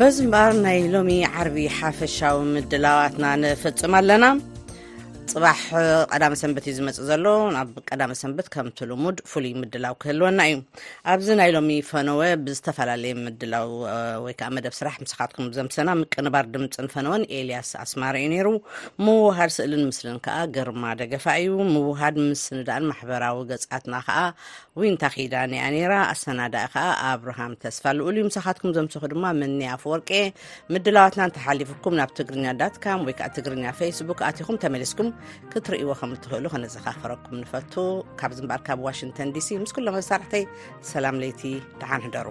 በዚ 0.00 0.16
እምበኣር 0.24 0.52
ናይ 0.64 0.76
ሎሚ 0.92 1.08
ዓርቢ 1.42 1.56
ሓፈሻዊ 1.78 2.36
ምድላዋትና 2.52 3.24
ንፍጽም 3.42 3.92
ኣለና 4.00 4.24
ፅባሕ 5.30 5.60
ቀዳመ 6.12 6.32
ሰንበት 6.40 6.64
እዩ 6.66 6.72
ዝመፅእ 6.76 7.04
ዘሎ 7.08 7.24
ናብ 7.54 7.70
ቀዳመ 7.90 8.10
ሰንበት 8.20 8.46
ከምቲልሙድ 8.54 9.18
ፍሉይ 9.30 9.52
ምድላው 9.62 9.94
ክህልወና 10.02 10.38
እዩ 10.48 10.56
ኣብዚ 11.12 11.28
ናይ 11.40 11.50
ሎሚ 11.56 11.70
ፈነወ 11.88 12.20
ብዝተፈላለየ 12.44 13.14
ምድላው 13.24 13.68
ወይከዓ 14.24 14.48
መደብ 14.58 14.74
ስራሕ 14.78 14.94
ምሳካትኩም 15.04 15.48
ዘምሰና 15.56 15.88
ምቅንባር 16.02 16.46
ድምፅን 16.54 16.88
ፈነወን 16.94 17.24
ኤልያስ 17.38 17.70
ኣስማርእ 17.84 18.26
ነይሩ 18.34 18.48
ምውሃድ 19.06 19.52
ስእልን 19.56 19.84
ምስልን 19.90 20.18
ከዓ 20.26 20.38
ገርማ 20.56 20.84
ደገፋ 21.00 21.26
እዩ 21.42 21.58
ምውሃድ 21.74 22.16
ምስንዳእን 22.28 22.86
ማሕበራዊ 22.92 23.40
ገፃትና 23.52 23.94
ከዓ 24.08 24.18
ወ 24.80 24.84
እንታኺዳንኣ 24.92 25.62
ነራ 25.76 25.92
ኣስተናዳእ 26.14 26.66
ከዓ 26.76 26.86
ኣብርሃም 27.10 27.54
ተስፋ 27.64 27.84
ልኡሉ 27.98 28.16
ዩ 28.22 28.26
ምሳኻትኩም 28.30 28.74
ዘምሰኩ 28.78 29.04
ድማ 29.14 29.24
መኒ 29.42 29.60
ኣፍወርቄ 29.76 30.10
ምድላዋትና 30.74 31.22
ን 31.30 31.34
ተሓሊፉኩም 31.38 31.96
ናብ 32.02 32.10
ትግርኛ 32.20 32.46
ዳትካም 32.62 33.04
ወይከዓ 33.08 33.28
ትግርኛ 33.38 33.64
ፌስቡክ 33.82 34.20
ኣትኩም 34.30 34.58
ተመሊስኩም 34.64 35.06
ክትርእዎ 35.52 35.90
ከም 36.00 36.10
እትክእሉ 36.16 36.44
ክነዘኻ 36.54 36.84
ኽረኩም 37.00 37.36
ንፈቱ 37.42 37.74
ካብዚ 38.20 38.38
ምበርካብ 38.44 38.78
ዋሽንተን 38.86 39.32
ዲሲ 39.36 39.48
ምስ 39.62 39.72
ኩሎ 39.76 39.86
መሳርሕተይ 39.98 40.44
ሰላምለይቲ 40.90 41.40
ድሓንሕደሩ 41.80 42.26